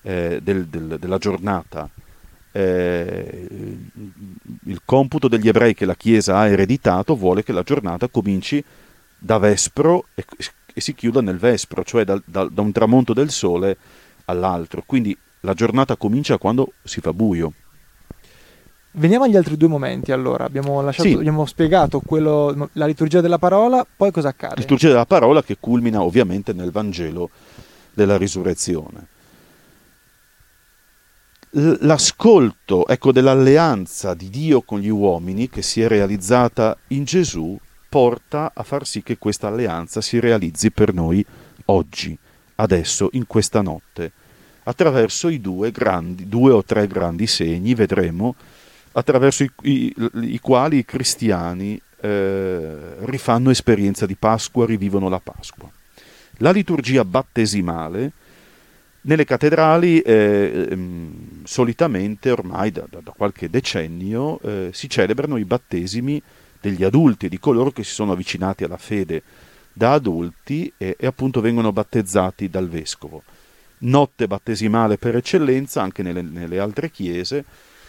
eh, 0.02 0.38
del, 0.40 0.66
del, 0.66 0.98
della 1.00 1.18
giornata. 1.18 1.88
Eh, 2.52 3.48
il 4.66 4.80
computo 4.84 5.26
degli 5.26 5.48
ebrei 5.48 5.74
che 5.74 5.86
la 5.86 5.96
Chiesa 5.96 6.36
ha 6.36 6.46
ereditato 6.46 7.16
vuole 7.16 7.42
che 7.42 7.52
la 7.52 7.64
giornata 7.64 8.06
cominci 8.06 8.62
da 9.24 9.38
vespro 9.38 10.08
e, 10.14 10.24
e 10.74 10.80
si 10.82 10.94
chiuda 10.94 11.22
nel 11.22 11.38
vespro, 11.38 11.82
cioè 11.82 12.04
da, 12.04 12.20
da, 12.26 12.44
da 12.44 12.60
un 12.60 12.72
tramonto 12.72 13.14
del 13.14 13.30
sole 13.30 13.76
all'altro. 14.26 14.82
Quindi 14.84 15.16
la 15.40 15.54
giornata 15.54 15.96
comincia 15.96 16.36
quando 16.36 16.72
si 16.82 17.00
fa 17.00 17.14
buio. 17.14 17.52
Veniamo 18.96 19.24
agli 19.24 19.36
altri 19.36 19.56
due 19.56 19.68
momenti 19.68 20.12
allora, 20.12 20.44
abbiamo, 20.44 20.80
lasciato, 20.82 21.08
sì. 21.08 21.14
abbiamo 21.14 21.46
spiegato 21.46 22.00
quello, 22.00 22.68
la 22.74 22.86
liturgia 22.86 23.20
della 23.20 23.38
parola, 23.38 23.84
poi 23.84 24.12
cosa 24.12 24.28
accade? 24.28 24.56
La 24.56 24.60
liturgia 24.60 24.88
della 24.88 25.06
parola 25.06 25.42
che 25.42 25.56
culmina 25.58 26.02
ovviamente 26.02 26.52
nel 26.52 26.70
Vangelo 26.70 27.30
della 27.92 28.16
risurrezione. 28.16 29.06
L'ascolto 31.56 32.86
ecco, 32.86 33.10
dell'alleanza 33.10 34.12
di 34.14 34.28
Dio 34.28 34.62
con 34.62 34.80
gli 34.80 34.88
uomini 34.88 35.48
che 35.48 35.62
si 35.62 35.80
è 35.80 35.88
realizzata 35.88 36.76
in 36.88 37.04
Gesù 37.04 37.58
porta 37.94 38.50
a 38.52 38.64
far 38.64 38.84
sì 38.88 39.04
che 39.04 39.18
questa 39.18 39.46
alleanza 39.46 40.00
si 40.00 40.18
realizzi 40.18 40.72
per 40.72 40.92
noi 40.92 41.24
oggi, 41.66 42.18
adesso, 42.56 43.08
in 43.12 43.24
questa 43.28 43.62
notte, 43.62 44.10
attraverso 44.64 45.28
i 45.28 45.40
due, 45.40 45.70
grandi, 45.70 46.28
due 46.28 46.50
o 46.50 46.64
tre 46.64 46.88
grandi 46.88 47.28
segni, 47.28 47.72
vedremo, 47.72 48.34
attraverso 48.94 49.44
i, 49.44 49.50
i, 49.62 49.94
i 50.22 50.40
quali 50.40 50.78
i 50.78 50.84
cristiani 50.84 51.80
eh, 52.00 52.96
rifanno 53.02 53.50
esperienza 53.50 54.06
di 54.06 54.16
Pasqua, 54.16 54.66
rivivono 54.66 55.08
la 55.08 55.20
Pasqua. 55.20 55.70
La 56.38 56.50
liturgia 56.50 57.04
battesimale 57.04 58.10
nelle 59.02 59.24
cattedrali 59.24 60.00
eh, 60.00 60.66
ehm, 60.68 61.44
solitamente 61.44 62.32
ormai 62.32 62.72
da, 62.72 62.86
da, 62.88 63.12
qualche 63.16 63.48
decennio 63.48 64.40
eh, 64.40 64.70
si 64.72 64.88
celebrano 64.88 65.36
i 65.36 65.44
battesimi 65.44 66.20
degli 66.64 66.82
adulti, 66.82 67.28
di 67.28 67.38
coloro 67.38 67.70
che 67.70 67.84
si 67.84 67.92
sono 67.92 68.12
avvicinati 68.12 68.64
alla 68.64 68.78
fede 68.78 69.22
da 69.70 69.92
adulti 69.92 70.72
e, 70.78 70.96
e 70.98 71.06
appunto 71.06 71.42
vengono 71.42 71.72
battezzati 71.72 72.48
dal 72.48 72.70
vescovo. 72.70 73.22
Notte 73.80 74.26
battesimale 74.26 74.96
per 74.96 75.14
eccellenza 75.14 75.82
anche 75.82 76.02
nelle, 76.02 76.22
nelle 76.22 76.58
altre 76.58 76.90
chiese, 76.90 77.44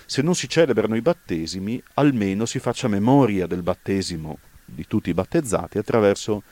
se 0.05 0.21
non 0.21 0.35
si 0.35 0.49
celebrano 0.49 0.97
i 0.97 1.01
battesimi, 1.01 1.81
almeno 1.93 2.45
si 2.45 2.59
faccia 2.59 2.89
memoria 2.89 3.47
del 3.47 3.61
battesimo 3.63 4.39
di 4.65 4.85
tutti 4.88 5.09
i 5.09 5.13
battezzati 5.13 5.77
attraverso 5.77 6.43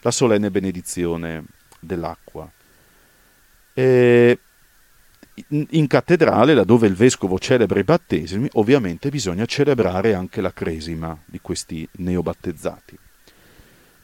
la 0.00 0.10
solenne 0.10 0.50
benedizione 0.50 1.44
dell'acqua. 1.78 2.50
E 3.74 4.38
in 5.70 5.86
cattedrale, 5.86 6.54
laddove 6.54 6.86
il 6.86 6.94
vescovo 6.94 7.38
celebra 7.38 7.80
i 7.80 7.84
battesimi, 7.84 8.48
ovviamente 8.54 9.08
bisogna 9.08 9.44
celebrare 9.46 10.14
anche 10.14 10.40
la 10.40 10.52
cresima 10.52 11.16
di 11.24 11.40
questi 11.40 11.86
neobattezzati. 11.92 12.98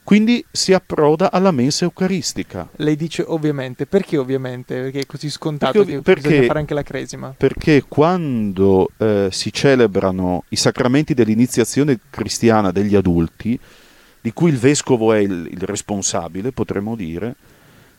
Quindi 0.03 0.45
si 0.51 0.73
approda 0.73 1.31
alla 1.31 1.53
mensa 1.53 1.85
eucaristica. 1.85 2.69
Lei 2.77 2.97
dice 2.97 3.23
ovviamente, 3.25 3.87
perché 3.87 4.17
ovviamente? 4.17 4.75
Perché 4.75 5.01
è 5.01 5.07
così 5.07 5.31
scontato 5.31 5.85
perché, 5.85 5.95
che 5.97 6.03
perché, 6.03 6.29
bisogna 6.29 6.47
fare 6.47 6.59
anche 6.59 6.75
la 6.75 6.83
cresima? 6.83 7.35
Perché 7.37 7.85
quando 7.87 8.91
eh, 8.97 9.29
si 9.31 9.53
celebrano 9.53 10.45
i 10.49 10.57
sacramenti 10.57 11.15
dell'iniziazione 11.15 12.01
cristiana 12.11 12.73
degli 12.73 12.97
adulti, 12.97 13.57
di 14.21 14.33
cui 14.33 14.51
il 14.51 14.59
vescovo 14.59 15.13
è 15.13 15.19
il, 15.19 15.49
il 15.49 15.61
responsabile, 15.61 16.51
potremmo 16.51 16.97
dire, 16.97 17.37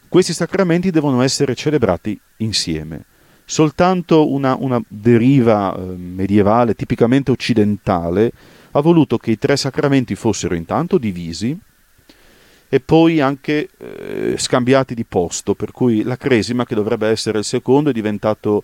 questi 0.10 0.34
sacramenti 0.34 0.92
devono 0.92 1.22
essere 1.22 1.56
celebrati 1.56 2.20
insieme. 2.38 3.06
Soltanto 3.52 4.32
una, 4.32 4.56
una 4.58 4.82
deriva 4.88 5.76
eh, 5.76 5.82
medievale, 5.82 6.74
tipicamente 6.74 7.32
occidentale, 7.32 8.32
ha 8.72 8.80
voluto 8.80 9.18
che 9.18 9.32
i 9.32 9.38
tre 9.38 9.58
sacramenti 9.58 10.16
fossero 10.16 10.56
intanto 10.56 10.98
divisi, 10.98 11.60
e 12.70 12.80
poi 12.80 13.20
anche 13.20 13.68
eh, 13.78 14.36
scambiati 14.38 14.96
di 14.96 15.04
posto, 15.04 15.54
per 15.54 15.74
cui 15.74 16.02
la 16.04 16.16
cresima, 16.16 16.66
che 16.66 16.76
dovrebbe 16.76 17.10
essere 17.10 17.40
il 17.40 17.44
secondo, 17.44 17.90
è 17.90 17.94
diventato 17.94 18.64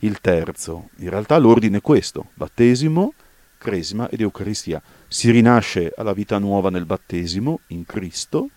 il 0.00 0.20
terzo. 0.20 0.88
In 0.96 1.10
realtà 1.10 1.38
l'ordine 1.38 1.76
è 1.76 1.80
questo, 1.80 2.30
battesimo, 2.34 3.14
cresima 3.56 4.08
ed 4.08 4.20
Eucaristia. 4.20 4.82
Si 5.06 5.30
rinasce 5.30 5.92
alla 5.96 6.12
vita 6.12 6.38
nuova 6.38 6.70
nel 6.70 6.86
battesimo, 6.86 7.60
in 7.68 7.86
Cristo, 7.86 8.48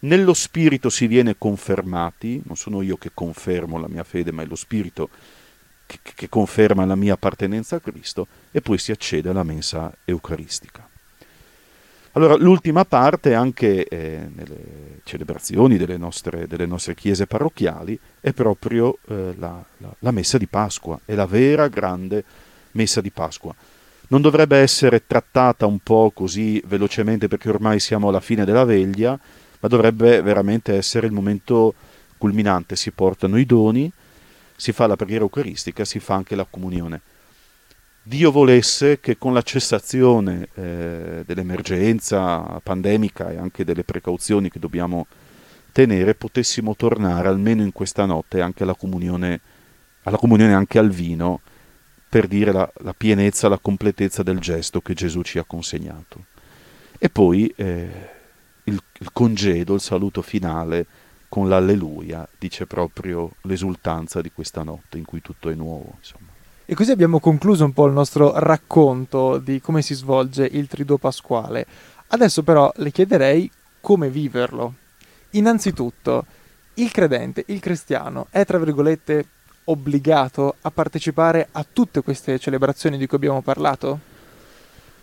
nello 0.00 0.34
Spirito 0.34 0.90
si 0.90 1.06
viene 1.06 1.36
confermati, 1.36 2.40
non 2.44 2.56
sono 2.56 2.82
io 2.82 2.96
che 2.96 3.10
confermo 3.12 3.78
la 3.78 3.88
mia 3.88 4.04
fede, 4.04 4.32
ma 4.32 4.42
è 4.42 4.46
lo 4.46 4.54
Spirito 4.54 5.08
che, 5.86 5.98
che 6.02 6.28
conferma 6.28 6.84
la 6.84 6.96
mia 6.96 7.14
appartenenza 7.14 7.76
a 7.76 7.80
Cristo, 7.80 8.26
e 8.50 8.60
poi 8.60 8.78
si 8.78 8.92
accede 8.92 9.30
alla 9.30 9.42
mensa 9.42 9.92
eucaristica. 10.04 10.88
Allora, 12.12 12.36
l'ultima 12.36 12.84
parte, 12.84 13.34
anche 13.34 13.86
eh, 13.86 14.28
nelle 14.34 15.00
celebrazioni 15.04 15.76
delle 15.76 15.96
nostre, 15.96 16.46
delle 16.46 16.66
nostre, 16.66 16.94
chiese 16.94 17.26
parrocchiali, 17.26 17.98
è 18.20 18.32
proprio 18.32 18.98
eh, 19.08 19.34
la, 19.38 19.62
la, 19.76 19.94
la, 19.98 20.10
messa 20.10 20.38
di 20.38 20.46
Pasqua, 20.46 20.98
è 21.04 21.14
la 21.14 21.26
vera 21.26 21.68
grande 21.68 22.24
messa 22.72 23.00
di 23.00 23.10
Pasqua. 23.10 23.54
Non 24.08 24.20
dovrebbe 24.20 24.56
essere 24.56 25.06
trattata 25.06 25.66
un 25.66 25.78
po' 25.80 26.10
così 26.14 26.62
velocemente 26.66 27.28
perché 27.28 27.50
ormai 27.50 27.78
siamo 27.78 28.08
alla 28.08 28.20
fine 28.20 28.44
della 28.44 28.64
veglia, 28.64 29.18
ma 29.60 29.68
dovrebbe 29.68 30.22
veramente 30.22 30.74
essere 30.74 31.06
il 31.06 31.12
momento 31.12 31.74
culminante. 32.16 32.76
Si 32.76 32.90
portano 32.90 33.38
i 33.38 33.46
doni, 33.46 33.90
si 34.56 34.72
fa 34.72 34.86
la 34.86 34.96
preghiera 34.96 35.22
eucaristica, 35.22 35.84
si 35.84 36.00
fa 36.00 36.14
anche 36.14 36.34
la 36.34 36.46
comunione. 36.48 37.00
Dio 38.02 38.30
volesse 38.30 39.00
che 39.00 39.18
con 39.18 39.34
la 39.34 39.42
cessazione 39.42 40.48
eh, 40.54 41.22
dell'emergenza 41.26 42.58
pandemica 42.62 43.30
e 43.30 43.36
anche 43.36 43.64
delle 43.64 43.84
precauzioni 43.84 44.48
che 44.48 44.58
dobbiamo 44.58 45.06
tenere, 45.72 46.14
potessimo 46.14 46.74
tornare 46.74 47.28
almeno 47.28 47.62
in 47.62 47.72
questa 47.72 48.06
notte 48.06 48.40
anche 48.40 48.62
alla 48.62 48.74
comunione, 48.74 49.40
alla 50.04 50.16
comunione 50.16 50.54
anche 50.54 50.78
al 50.78 50.88
vino, 50.88 51.40
per 52.08 52.26
dire 52.26 52.50
la, 52.50 52.70
la, 52.78 52.94
pienezza, 52.94 53.48
la 53.48 53.58
completezza 53.58 54.22
del 54.22 54.38
gesto 54.38 54.80
che 54.80 54.94
Gesù 54.94 55.20
ci 55.22 55.38
ha 55.38 55.44
consegnato. 55.44 56.24
E 56.98 57.10
poi 57.10 57.52
eh, 57.56 58.16
il, 58.68 58.80
il 58.98 59.12
congedo, 59.12 59.74
il 59.74 59.80
saluto 59.80 60.22
finale 60.22 60.86
con 61.28 61.48
l'alleluia, 61.48 62.26
dice 62.38 62.66
proprio 62.66 63.32
l'esultanza 63.42 64.20
di 64.20 64.30
questa 64.32 64.62
notte 64.62 64.96
in 64.98 65.04
cui 65.04 65.20
tutto 65.20 65.50
è 65.50 65.54
nuovo. 65.54 65.94
Insomma. 65.98 66.26
E 66.64 66.74
così 66.74 66.90
abbiamo 66.90 67.18
concluso 67.18 67.64
un 67.64 67.72
po' 67.72 67.86
il 67.86 67.92
nostro 67.92 68.38
racconto 68.38 69.38
di 69.38 69.60
come 69.60 69.82
si 69.82 69.94
svolge 69.94 70.44
il 70.44 70.68
Triduo 70.68 70.98
Pasquale. 70.98 71.66
Adesso 72.08 72.42
però 72.42 72.72
le 72.76 72.90
chiederei 72.90 73.50
come 73.80 74.10
viverlo. 74.10 74.74
Innanzitutto, 75.30 76.24
il 76.74 76.90
credente, 76.90 77.44
il 77.48 77.60
cristiano, 77.60 78.26
è 78.30 78.44
tra 78.44 78.58
virgolette 78.58 79.26
obbligato 79.64 80.56
a 80.62 80.70
partecipare 80.70 81.48
a 81.52 81.64
tutte 81.70 82.02
queste 82.02 82.38
celebrazioni 82.38 82.96
di 82.96 83.06
cui 83.06 83.16
abbiamo 83.16 83.42
parlato? 83.42 84.00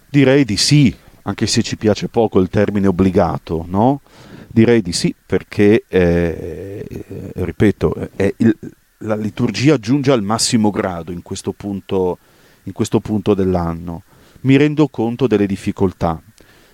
Direi 0.08 0.45
di 0.45 0.58
sì, 0.58 0.95
anche 1.27 1.47
se 1.47 1.61
ci 1.61 1.75
piace 1.75 2.07
poco 2.07 2.39
il 2.39 2.49
termine 2.49 2.88
obbligato, 2.88 3.65
no? 3.67 4.01
Direi 4.47 4.81
di 4.81 4.93
sì, 4.93 5.13
perché, 5.25 5.83
eh, 5.88 6.85
ripeto, 7.33 8.09
il, 8.38 8.57
la 8.99 9.15
liturgia 9.15 9.77
giunge 9.77 10.11
al 10.11 10.21
massimo 10.21 10.69
grado 10.69 11.11
in 11.11 11.21
questo 11.21 11.51
punto, 11.51 12.17
in 12.63 12.73
questo 12.73 12.99
punto 12.99 13.33
dell'anno. 13.33 14.03
Mi 14.41 14.55
rendo 14.55 14.88
conto 14.88 15.27
delle 15.27 15.47
difficoltà, 15.47 16.21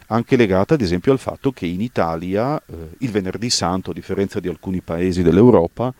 anche 0.07 0.35
legate 0.35 0.73
ad 0.73 0.81
esempio 0.81 1.13
al 1.13 1.19
fatto 1.19 1.51
che 1.51 1.65
in 1.65 1.79
Italia 1.79 2.57
eh, 2.57 2.89
il 2.99 3.09
venerdì 3.09 3.49
santo, 3.49 3.91
a 3.91 3.93
differenza 3.93 4.41
di 4.41 4.49
alcuni 4.49 4.81
paesi 4.81 5.23
dell'Europa, 5.23 5.93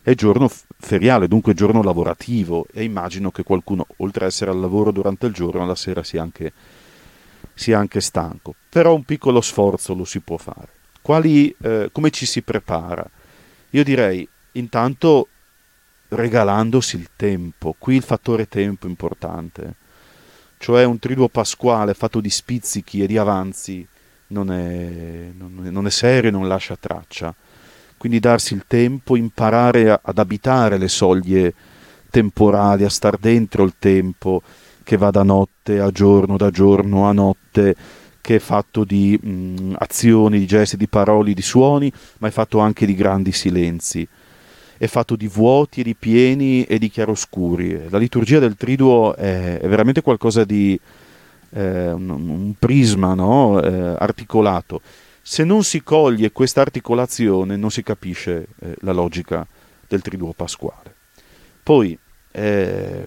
è 0.00 0.14
giorno 0.14 0.48
feriale, 0.78 1.26
dunque 1.26 1.52
giorno 1.52 1.82
lavorativo 1.82 2.66
e 2.72 2.84
immagino 2.84 3.32
che 3.32 3.42
qualcuno, 3.42 3.84
oltre 3.96 4.24
ad 4.24 4.30
essere 4.30 4.52
al 4.52 4.60
lavoro 4.60 4.92
durante 4.92 5.26
il 5.26 5.32
giorno, 5.32 5.64
alla 5.64 5.74
sera 5.74 6.04
sia 6.04 6.22
anche, 6.22 6.52
sia 7.56 7.78
anche 7.78 8.00
stanco. 8.00 8.54
Però 8.68 8.94
un 8.94 9.02
piccolo 9.02 9.40
sforzo 9.40 9.94
lo 9.94 10.04
si 10.04 10.20
può 10.20 10.36
fare. 10.36 10.68
Quali, 11.00 11.52
eh, 11.62 11.88
come 11.90 12.10
ci 12.10 12.26
si 12.26 12.42
prepara? 12.42 13.08
Io 13.70 13.82
direi 13.82 14.28
intanto 14.52 15.28
regalandosi 16.08 16.96
il 16.96 17.08
tempo. 17.16 17.74
Qui 17.76 17.96
il 17.96 18.02
fattore 18.02 18.46
tempo 18.46 18.86
è 18.86 18.90
importante. 18.90 19.74
Cioè 20.58 20.84
un 20.84 20.98
triduo 20.98 21.28
pasquale 21.28 21.94
fatto 21.94 22.20
di 22.20 22.30
spizzichi 22.30 23.02
e 23.02 23.06
di 23.06 23.18
avanzi 23.18 23.86
non 24.28 24.50
è, 24.50 25.30
non 25.36 25.86
è 25.86 25.90
serio 25.90 26.28
e 26.28 26.32
non 26.32 26.46
lascia 26.46 26.76
traccia. 26.76 27.34
Quindi 27.96 28.20
darsi 28.20 28.52
il 28.52 28.64
tempo, 28.66 29.16
imparare 29.16 29.90
a, 29.90 30.00
ad 30.02 30.18
abitare 30.18 30.76
le 30.76 30.88
soglie 30.88 31.54
temporali, 32.10 32.84
a 32.84 32.90
star 32.90 33.16
dentro 33.16 33.64
il 33.64 33.74
tempo 33.78 34.42
che 34.86 34.96
va 34.96 35.10
da 35.10 35.24
notte 35.24 35.80
a 35.80 35.90
giorno, 35.90 36.36
da 36.36 36.50
giorno 36.50 37.08
a 37.08 37.12
notte, 37.12 37.74
che 38.20 38.36
è 38.36 38.38
fatto 38.38 38.84
di 38.84 39.18
mh, 39.20 39.74
azioni, 39.78 40.38
di 40.38 40.46
gesti, 40.46 40.76
di 40.76 40.86
parole, 40.86 41.34
di 41.34 41.42
suoni, 41.42 41.90
ma 42.18 42.28
è 42.28 42.30
fatto 42.30 42.60
anche 42.60 42.86
di 42.86 42.94
grandi 42.94 43.32
silenzi. 43.32 44.06
È 44.78 44.86
fatto 44.86 45.16
di 45.16 45.26
vuoti 45.26 45.80
e 45.80 45.82
di 45.82 45.96
pieni 45.96 46.62
e 46.62 46.78
di 46.78 46.88
chiaroscuri. 46.88 47.88
La 47.88 47.98
liturgia 47.98 48.38
del 48.38 48.54
triduo 48.54 49.16
è, 49.16 49.58
è 49.58 49.66
veramente 49.66 50.02
qualcosa 50.02 50.44
di 50.44 50.78
eh, 51.50 51.90
un, 51.90 52.08
un, 52.08 52.54
prisma 52.56 53.14
no? 53.14 53.60
eh, 53.60 53.96
articolato. 53.98 54.82
Se 55.20 55.42
non 55.42 55.64
si 55.64 55.82
coglie 55.82 56.30
questa 56.30 56.60
articolazione 56.60 57.56
non 57.56 57.72
si 57.72 57.82
capisce 57.82 58.46
eh, 58.60 58.76
la 58.82 58.92
logica 58.92 59.44
del 59.88 60.00
triduo 60.00 60.32
pasquale. 60.32 60.94
Poi 61.64 61.98
eh, 62.36 63.06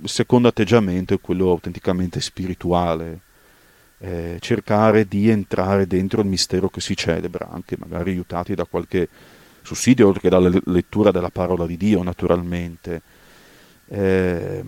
il 0.00 0.08
secondo 0.08 0.48
atteggiamento 0.48 1.12
è 1.12 1.20
quello 1.20 1.50
autenticamente 1.50 2.18
spirituale, 2.20 3.20
eh, 3.98 4.38
cercare 4.40 5.06
di 5.06 5.28
entrare 5.28 5.86
dentro 5.86 6.22
il 6.22 6.28
mistero 6.28 6.70
che 6.70 6.80
si 6.80 6.96
celebra, 6.96 7.50
anche 7.50 7.76
magari 7.78 8.12
aiutati 8.12 8.54
da 8.54 8.64
qualche 8.64 9.06
sussidio, 9.60 10.06
oltre 10.06 10.22
che 10.22 10.28
dalla 10.30 10.50
lettura 10.64 11.10
della 11.10 11.28
parola 11.28 11.66
di 11.66 11.76
Dio, 11.76 12.02
naturalmente. 12.02 13.02
Eh, 13.90 14.64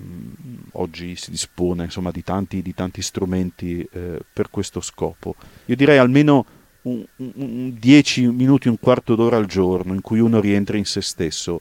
oggi 0.73 1.17
si 1.17 1.31
dispone 1.31 1.85
insomma, 1.85 2.11
di, 2.11 2.23
tanti, 2.23 2.61
di 2.61 2.75
tanti 2.75 3.01
strumenti 3.01 3.87
eh, 3.93 4.21
per 4.31 4.51
questo 4.51 4.83
scopo. 4.83 5.35
Io 5.67 5.77
direi 5.77 5.97
almeno 5.97 6.45
10 6.83 8.27
minuti, 8.27 8.69
un 8.69 8.79
quarto 8.79 9.15
d'ora 9.15 9.39
al 9.39 9.47
giorno 9.47 9.95
in 9.95 10.03
cui 10.03 10.21
uno 10.21 10.39
rientra 10.39 10.77
in 10.77 10.85
se 10.85 11.01
stesso 11.01 11.61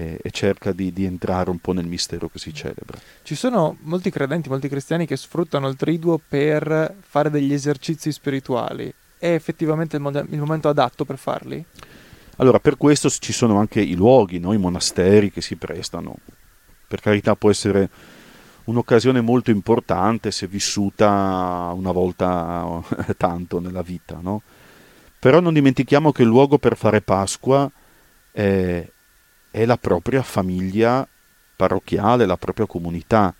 e, 0.00 0.18
e 0.22 0.30
cerca 0.30 0.72
di, 0.72 0.92
di, 0.92 1.04
entrare 1.04 1.50
un 1.50 1.58
po' 1.58 1.72
nel 1.72 1.86
mistero 1.86 2.28
che 2.28 2.38
si 2.38 2.54
celebra. 2.54 2.98
Ci 3.22 3.34
sono 3.34 3.76
molti 3.82 4.10
credenti, 4.10 4.48
molti 4.48 4.68
cristiani 4.68 5.06
che 5.06 5.16
sfruttano 5.16 5.68
il 5.68 5.76
triduo 5.76 6.18
per 6.26 6.94
fare 7.00 7.28
degli 7.28 7.52
esercizi 7.52 8.10
spirituali. 8.10 8.92
È 9.18 9.30
effettivamente 9.30 9.96
il, 9.96 10.02
mod- 10.02 10.26
il 10.30 10.38
momento 10.38 10.68
adatto 10.70 11.04
per 11.04 11.18
farli? 11.18 11.62
Allora, 12.36 12.58
per 12.58 12.78
questo 12.78 13.10
ci 13.10 13.34
sono 13.34 13.58
anche 13.58 13.82
i 13.82 13.94
luoghi, 13.94 14.38
no? 14.38 14.54
i 14.54 14.58
monasteri 14.58 15.30
che 15.30 15.42
si 15.42 15.56
prestano. 15.56 16.16
Per 16.88 17.00
carità 17.00 17.36
può 17.36 17.50
essere 17.50 17.90
un'occasione 18.64 19.20
molto 19.20 19.50
importante 19.50 20.30
se 20.30 20.46
vissuta 20.46 21.70
una 21.74 21.92
volta 21.92 22.82
tanto 23.18 23.60
nella 23.60 23.82
vita, 23.82 24.18
no? 24.22 24.40
Però 25.18 25.40
non 25.40 25.52
dimentichiamo 25.52 26.12
che 26.12 26.22
il 26.22 26.28
luogo 26.28 26.56
per 26.56 26.78
fare 26.78 27.02
Pasqua 27.02 27.70
è, 28.32 28.88
è 29.50 29.64
la 29.64 29.76
propria 29.76 30.22
famiglia 30.22 31.06
parrocchiale, 31.56 32.26
la 32.26 32.36
propria 32.36 32.66
comunità. 32.66 33.34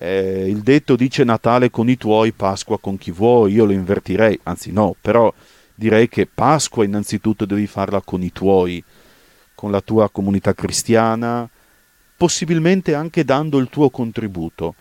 Eh, 0.00 0.46
il 0.48 0.60
detto 0.60 0.96
dice 0.96 1.24
Natale 1.24 1.70
con 1.70 1.88
i 1.88 1.96
tuoi, 1.96 2.32
Pasqua 2.32 2.78
con 2.78 2.98
chi 2.98 3.10
vuoi, 3.10 3.52
io 3.52 3.64
lo 3.64 3.72
invertirei, 3.72 4.38
anzi 4.44 4.70
no, 4.70 4.94
però 5.00 5.32
direi 5.74 6.08
che 6.08 6.26
Pasqua 6.26 6.84
innanzitutto 6.84 7.44
devi 7.44 7.66
farla 7.66 8.00
con 8.00 8.22
i 8.22 8.32
tuoi, 8.32 8.82
con 9.54 9.70
la 9.70 9.80
tua 9.80 10.08
comunità 10.10 10.54
cristiana, 10.54 11.48
possibilmente 12.16 12.94
anche 12.94 13.24
dando 13.24 13.58
il 13.58 13.68
tuo 13.68 13.90
contributo. 13.90 14.74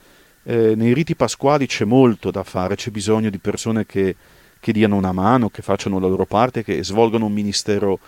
Eh, 0.43 0.75
nei 0.75 0.93
riti 0.93 1.15
pasquali 1.15 1.67
c'è 1.67 1.85
molto 1.85 2.31
da 2.31 2.43
fare, 2.43 2.75
c'è 2.75 2.89
bisogno 2.89 3.29
di 3.29 3.37
persone 3.37 3.85
che, 3.85 4.15
che 4.59 4.71
diano 4.71 4.95
una 4.95 5.11
mano, 5.11 5.49
che 5.49 5.61
facciano 5.61 5.99
la 5.99 6.07
loro 6.07 6.25
parte, 6.25 6.63
che 6.63 6.83
svolgano 6.83 7.25
un 7.25 7.33
ministero 7.33 7.99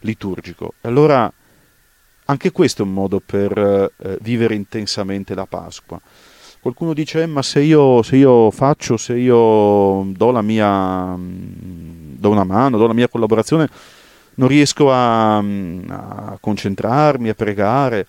liturgico. 0.00 0.74
Allora 0.82 1.32
anche 2.30 2.52
questo 2.52 2.82
è 2.82 2.84
un 2.84 2.92
modo 2.92 3.20
per 3.24 3.56
eh, 3.56 4.18
vivere 4.20 4.54
intensamente 4.54 5.34
la 5.34 5.46
Pasqua. 5.46 5.98
Qualcuno 6.60 6.92
dice, 6.92 7.22
eh, 7.22 7.26
ma 7.26 7.40
se 7.40 7.60
io, 7.60 8.02
se 8.02 8.16
io, 8.16 8.50
faccio, 8.50 8.98
se 8.98 9.14
io 9.14 10.04
do 10.14 10.30
la 10.30 10.42
mia, 10.42 11.16
mm, 11.16 12.16
do 12.18 12.30
una 12.30 12.44
mano, 12.44 12.76
do 12.76 12.86
la 12.86 12.92
mia 12.92 13.08
collaborazione, 13.08 13.68
non 14.34 14.48
riesco 14.48 14.92
a, 14.92 15.40
mm, 15.40 15.90
a 15.90 16.38
concentrarmi, 16.38 17.30
a 17.30 17.34
pregare. 17.34 18.06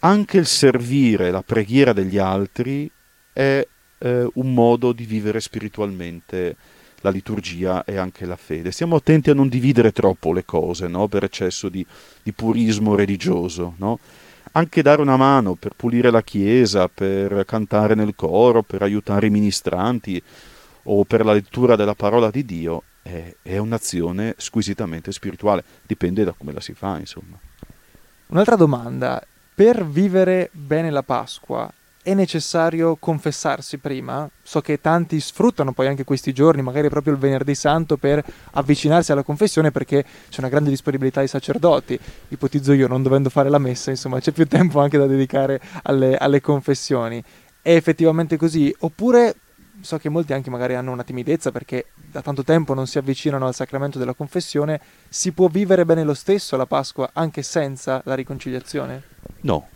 Anche 0.00 0.38
il 0.38 0.46
servire 0.46 1.30
la 1.30 1.42
preghiera 1.42 1.92
degli 1.92 2.18
altri 2.18 2.90
è 3.32 3.64
eh, 3.98 4.30
un 4.34 4.52
modo 4.52 4.92
di 4.92 5.04
vivere 5.04 5.40
spiritualmente 5.40 6.56
la 7.00 7.10
liturgia 7.10 7.84
e 7.84 7.96
anche 7.96 8.26
la 8.26 8.36
fede. 8.36 8.70
Stiamo 8.70 8.96
attenti 8.96 9.30
a 9.30 9.34
non 9.34 9.48
dividere 9.48 9.92
troppo 9.92 10.32
le 10.32 10.44
cose 10.44 10.88
no? 10.88 11.08
per 11.08 11.24
eccesso 11.24 11.68
di, 11.68 11.84
di 12.22 12.32
purismo 12.32 12.94
religioso. 12.94 13.74
No? 13.78 13.98
Anche 14.52 14.82
dare 14.82 15.00
una 15.00 15.16
mano 15.16 15.54
per 15.54 15.74
pulire 15.76 16.10
la 16.10 16.22
chiesa, 16.22 16.88
per 16.88 17.44
cantare 17.44 17.94
nel 17.94 18.14
coro, 18.14 18.62
per 18.62 18.82
aiutare 18.82 19.26
i 19.26 19.30
ministranti 19.30 20.20
o 20.84 21.04
per 21.04 21.24
la 21.24 21.32
lettura 21.32 21.76
della 21.76 21.94
parola 21.94 22.30
di 22.30 22.44
Dio 22.44 22.82
è, 23.02 23.34
è 23.42 23.56
un'azione 23.58 24.34
squisitamente 24.36 25.12
spirituale, 25.12 25.64
dipende 25.86 26.24
da 26.24 26.34
come 26.36 26.52
la 26.52 26.60
si 26.60 26.74
fa, 26.74 26.98
insomma. 26.98 27.38
Un'altra 28.28 28.56
domanda, 28.56 29.24
per 29.54 29.86
vivere 29.86 30.50
bene 30.52 30.90
la 30.90 31.02
Pasqua 31.02 31.72
è 32.08 32.14
necessario 32.14 32.96
confessarsi 32.96 33.76
prima? 33.76 34.26
So 34.42 34.62
che 34.62 34.80
tanti 34.80 35.20
sfruttano 35.20 35.72
poi 35.72 35.88
anche 35.88 36.04
questi 36.04 36.32
giorni, 36.32 36.62
magari 36.62 36.88
proprio 36.88 37.12
il 37.12 37.18
venerdì 37.18 37.54
santo, 37.54 37.98
per 37.98 38.24
avvicinarsi 38.52 39.12
alla 39.12 39.22
confessione 39.22 39.70
perché 39.70 40.02
c'è 40.30 40.40
una 40.40 40.48
grande 40.48 40.70
disponibilità 40.70 41.20
di 41.20 41.26
sacerdoti. 41.26 42.00
Ipotizzo 42.28 42.72
io, 42.72 42.88
non 42.88 43.02
dovendo 43.02 43.28
fare 43.28 43.50
la 43.50 43.58
messa, 43.58 43.90
insomma, 43.90 44.20
c'è 44.20 44.32
più 44.32 44.46
tempo 44.46 44.80
anche 44.80 44.96
da 44.96 45.04
dedicare 45.04 45.60
alle, 45.82 46.16
alle 46.16 46.40
confessioni. 46.40 47.22
È 47.60 47.74
effettivamente 47.74 48.38
così? 48.38 48.74
Oppure 48.78 49.34
so 49.82 49.98
che 49.98 50.08
molti 50.08 50.32
anche 50.32 50.48
magari 50.48 50.76
hanno 50.76 50.92
una 50.92 51.04
timidezza 51.04 51.52
perché 51.52 51.88
da 51.94 52.22
tanto 52.22 52.42
tempo 52.42 52.72
non 52.72 52.86
si 52.86 52.96
avvicinano 52.96 53.46
al 53.46 53.54
sacramento 53.54 53.98
della 53.98 54.14
confessione, 54.14 54.80
si 55.10 55.32
può 55.32 55.48
vivere 55.48 55.84
bene 55.84 56.04
lo 56.04 56.14
stesso 56.14 56.56
la 56.56 56.64
Pasqua 56.64 57.10
anche 57.12 57.42
senza 57.42 58.00
la 58.06 58.14
riconciliazione? 58.14 59.02
No, 59.42 59.68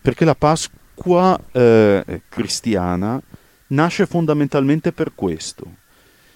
perché 0.00 0.24
la 0.24 0.34
Pasqua 0.34 0.80
l'acqua 0.94 1.38
eh, 1.52 2.22
cristiana 2.28 3.20
nasce 3.68 4.06
fondamentalmente 4.06 4.92
per 4.92 5.12
questo. 5.14 5.80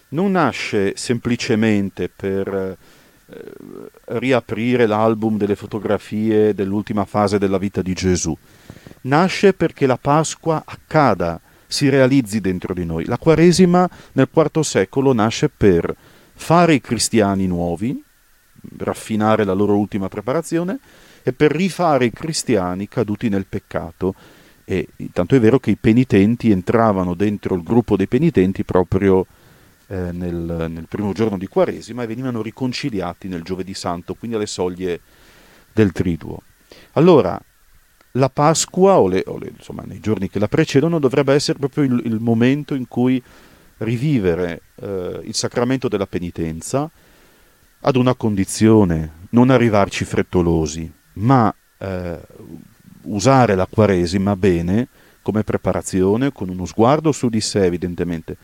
Non 0.09 0.33
nasce 0.33 0.95
semplicemente 0.97 2.09
per 2.09 2.49
eh, 2.49 2.77
riaprire 4.05 4.87
l'album 4.87 5.37
delle 5.37 5.57
fotografie 5.57 6.55
dell'ultima 6.55 7.05
fase 7.05 7.39
della 7.39 7.59
vita 7.59 7.83
di 7.83 7.93
Gesù. 7.93 8.37
Nasce 9.03 9.53
perché 9.53 9.87
la 9.87 9.99
Pasqua 9.99 10.63
accada, 10.65 11.41
si 11.69 11.89
realizzi 11.89 12.41
dentro 12.41 12.73
di 12.73 12.85
noi. 12.85 13.05
La 13.07 13.19
Quaresima 13.19 13.89
nel 14.13 14.29
IV 14.33 14.61
secolo 14.61 15.13
nasce 15.13 15.49
per 15.49 15.95
fare 16.35 16.75
i 16.75 16.81
cristiani 16.81 17.47
nuovi, 17.47 18.03
raffinare 18.79 19.45
la 19.45 19.53
loro 19.53 19.77
ultima 19.77 20.09
preparazione, 20.09 20.79
e 21.25 21.33
per 21.33 21.51
rifare 21.51 22.05
i 22.05 22.13
cristiani 22.13 22.87
caduti 22.87 23.29
nel 23.29 23.47
peccato 23.47 24.15
e 24.69 24.89
tanto 25.13 25.37
è 25.37 25.41
vero 25.41 25.61
che 25.61 25.71
i 25.71 25.77
penitenti 25.77 26.51
entravano 26.51 27.15
dentro 27.15 27.55
il 27.55 27.63
gruppo 27.63 27.97
dei 27.97 28.09
penitenti 28.09 28.65
proprio 28.65 29.25
eh, 29.87 30.11
nel, 30.11 30.67
nel, 30.69 30.87
primo 30.89 31.13
giorno 31.13 31.39
di 31.39 31.47
Quaresima 31.47 32.03
e 32.03 32.07
venivano 32.09 32.43
riconciliati 32.43 33.29
nel 33.29 33.43
giovedì 33.43 33.75
santo, 33.75 34.15
quindi 34.15 34.37
alle 34.37 34.47
soglie 34.47 35.01
del 35.73 35.93
triduo. 35.93 36.43
Allora, 36.95 37.41
la 38.13 38.29
Pasqua, 38.29 38.99
o, 38.99 39.07
le, 39.07 39.23
o 39.27 39.39
le, 39.39 39.53
insomma, 39.57 39.85
nei 39.87 40.01
giorni 40.01 40.29
che 40.29 40.41
la 40.41 40.49
precedono, 40.49 40.99
dovrebbe 40.99 41.33
essere 41.33 41.61
proprio 41.61 41.85
il, 41.85 42.03
il 42.05 42.19
momento 42.19 42.75
in 42.75 42.89
cui 42.89 43.23
rivivere 43.79 44.63
eh, 44.81 45.21
il 45.23 45.35
sacramento 45.35 45.87
della 45.87 46.09
penitenza 46.09 46.91
ad 47.81 47.95
una 47.95 48.15
condizione, 48.15 49.13
non 49.31 49.51
arrivarci 49.51 50.05
frettolosi, 50.05 50.91
ma 51.15 51.55
eh, 51.79 52.19
usare 53.07 53.55
la 53.55 53.67
Quaresima 53.67 54.37
bene 54.37 54.89
come 55.23 55.43
preparazione, 55.43 56.33
con 56.33 56.49
uno 56.49 56.67
sguardo 56.67 57.11
su 57.11 57.29
di 57.29 57.41
sé 57.41 57.65
evidentemente, 57.65 58.37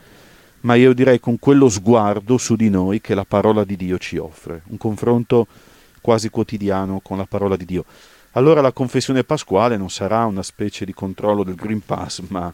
ma 0.63 0.75
io 0.75 0.93
direi 0.93 1.21
con 1.21 1.39
quello 1.39 1.69
sguardo 1.69 2.39
su 2.39 2.57
di 2.57 2.71
noi 2.71 3.01
che 3.01 3.15
la 3.15 3.25
parola 3.25 3.65
di 3.65 3.77
Dio 3.77 3.99
ci 3.99 4.17
offre, 4.17 4.63
un 4.67 4.79
confronto 4.79 5.47
quasi 6.01 6.29
quotidiano 6.29 7.01
con 7.01 7.17
la 7.17 7.27
parola 7.27 7.57
di 7.57 7.65
Dio. 7.65 7.85
Allora 8.33 8.61
la 8.61 8.73
confessione 8.73 9.25
pasquale 9.25 9.77
non 9.77 9.91
sarà 9.91 10.25
una 10.25 10.43
specie 10.43 10.85
di 10.85 10.93
controllo 10.93 11.45
del 11.45 11.55
Green 11.55 11.85
Pass, 11.85 12.21
ma 12.29 12.53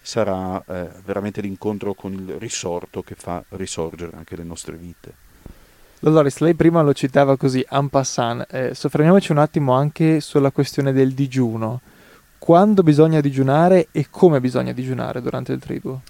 sarà 0.00 0.62
eh, 0.66 0.90
veramente 1.04 1.40
l'incontro 1.40 1.94
con 1.94 2.12
il 2.12 2.34
risorto 2.38 3.02
che 3.02 3.14
fa 3.14 3.42
risorgere 3.50 4.16
anche 4.16 4.36
le 4.36 4.44
nostre 4.44 4.76
vite. 4.76 5.21
Dolores, 6.04 6.38
lei 6.38 6.54
prima 6.54 6.82
lo 6.82 6.92
citava 6.92 7.36
così, 7.36 7.64
en 7.70 7.88
passant. 7.88 8.44
Eh, 8.50 8.74
soffermiamoci 8.74 9.30
un 9.30 9.38
attimo 9.38 9.72
anche 9.72 10.18
sulla 10.18 10.50
questione 10.50 10.92
del 10.92 11.12
digiuno. 11.12 11.80
Quando 12.38 12.82
bisogna 12.82 13.20
digiunare 13.20 13.86
e 13.92 14.08
come 14.10 14.40
bisogna 14.40 14.72
digiunare 14.72 15.22
durante 15.22 15.52
il 15.52 15.60
triduo? 15.60 16.02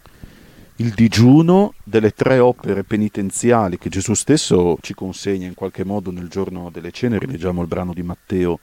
Il 0.77 0.95
digiuno 0.95 1.75
delle 1.85 2.13
tre 2.13 2.39
opere 2.39 2.85
penitenziali 2.85 3.77
che 3.77 3.91
Gesù 3.91 4.15
stesso 4.15 4.79
ci 4.81 4.95
consegna 4.95 5.47
in 5.47 5.53
qualche 5.53 5.85
modo 5.85 6.11
nel 6.11 6.29
giorno 6.29 6.71
delle 6.73 6.91
cene, 6.91 7.19
rileggiamo 7.19 7.61
il 7.61 7.69
brano 7.69 7.93
di 7.93 8.03
Matteo 8.03 8.61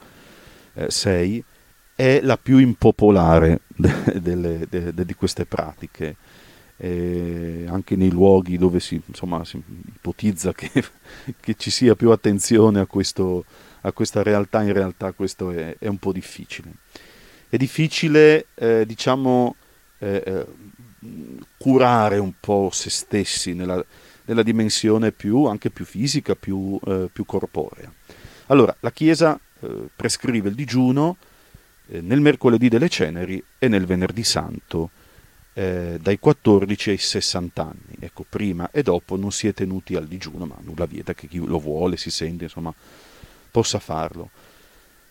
eh, 0.74 0.90
6, 0.90 1.44
è 1.94 2.22
la 2.24 2.40
più 2.42 2.58
impopolare 2.58 3.60
de, 3.68 4.20
de, 4.20 4.68
de, 4.68 5.06
di 5.06 5.14
queste 5.14 5.46
pratiche 5.46 6.16
eh, 6.82 7.66
anche 7.68 7.98
nei 7.98 8.10
luoghi 8.10 8.58
dove 8.58 8.80
si, 8.80 9.02
insomma, 9.06 9.44
si 9.44 9.62
ipotizza 9.94 10.54
che, 10.54 10.72
che, 11.40 11.56
ci 11.56 11.70
sia 11.70 11.96
più 11.96 12.12
attenzione 12.12 12.80
a, 12.80 12.86
questo, 12.86 13.44
a, 13.82 13.92
questa 13.92 14.24
realtà, 14.24 14.62
in 14.62 14.72
realtà 14.72 15.12
questo 15.12 15.52
è, 15.52 15.76
è, 15.78 15.88
un 15.88 15.98
po' 15.98 16.14
difficile. 16.14 16.72
È 17.50 17.58
difficile, 17.58 18.46
eh, 18.56 18.86
diciamo, 18.86 19.56
eh, 20.00 20.24
eh 20.26 20.46
curare 21.58 22.18
un 22.18 22.34
po' 22.38 22.70
se 22.74 22.90
stessi 22.90 23.54
nella, 23.54 23.82
nella 24.26 24.44
dimensione 24.44 25.14
più, 25.14 25.46
anche 25.46 25.70
più 25.70 25.86
fisica, 25.86 26.36
più, 26.36 26.78
eh, 26.86 27.10
più 27.12 27.24
corporea. 27.24 27.90
Allora, 28.48 28.76
la 28.82 28.92
Chiesa 28.92 29.40
eh, 29.62 29.88
prescrive 29.96 30.50
il 30.50 30.56
digiuno 30.56 31.16
nel 31.92 32.22
mercoledì 32.22 32.68
delle 32.68 32.90
ceneri 32.90 33.42
e 33.58 33.68
nel 33.68 33.86
venerdì 33.86 34.24
santo 34.24 34.92
eh, 35.60 35.98
dai 36.02 36.18
14 36.20 36.92
ai 36.92 36.98
60 36.98 37.62
anni. 37.62 37.98
Ecco, 38.00 38.26
prima 38.28 38.72
e 38.72 38.82
dopo 38.82 39.18
non 39.18 39.34
si 39.34 39.46
è 39.46 39.54
tenuti 39.54 39.96
al 39.96 40.08
digiuno, 40.08 40.46
ma 40.46 40.56
nulla 40.62 40.86
vieta 40.86 41.14
che 41.14 41.28
chi 41.28 41.38
lo 41.46 41.60
vuole, 41.60 41.98
si 41.98 42.10
sente, 42.10 42.46
insomma, 42.46 42.74
possa 43.52 43.80
farlo. 43.80 44.30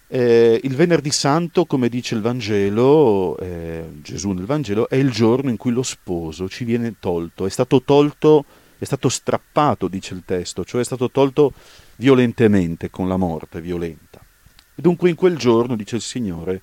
Eh, 0.06 0.58
il 0.62 0.74
venerdì 0.74 1.10
santo, 1.10 1.66
come 1.66 1.90
dice 1.90 2.14
il 2.14 2.22
Vangelo, 2.22 3.36
eh, 3.36 3.90
Gesù 4.00 4.30
nel 4.30 4.46
Vangelo, 4.46 4.88
è 4.88 4.96
il 4.96 5.10
giorno 5.10 5.50
in 5.50 5.58
cui 5.58 5.70
lo 5.70 5.82
sposo 5.82 6.48
ci 6.48 6.64
viene 6.64 6.94
tolto, 6.98 7.44
è 7.44 7.50
stato 7.50 7.82
tolto, 7.82 8.46
è 8.78 8.84
stato 8.86 9.10
strappato, 9.10 9.86
dice 9.86 10.14
il 10.14 10.22
testo, 10.24 10.64
cioè 10.64 10.80
è 10.80 10.84
stato 10.84 11.10
tolto 11.10 11.52
violentemente, 11.96 12.88
con 12.88 13.06
la 13.06 13.18
morte 13.18 13.60
violenta. 13.60 14.18
Dunque 14.74 15.10
in 15.10 15.14
quel 15.14 15.36
giorno, 15.36 15.76
dice 15.76 15.96
il 15.96 16.02
Signore, 16.02 16.62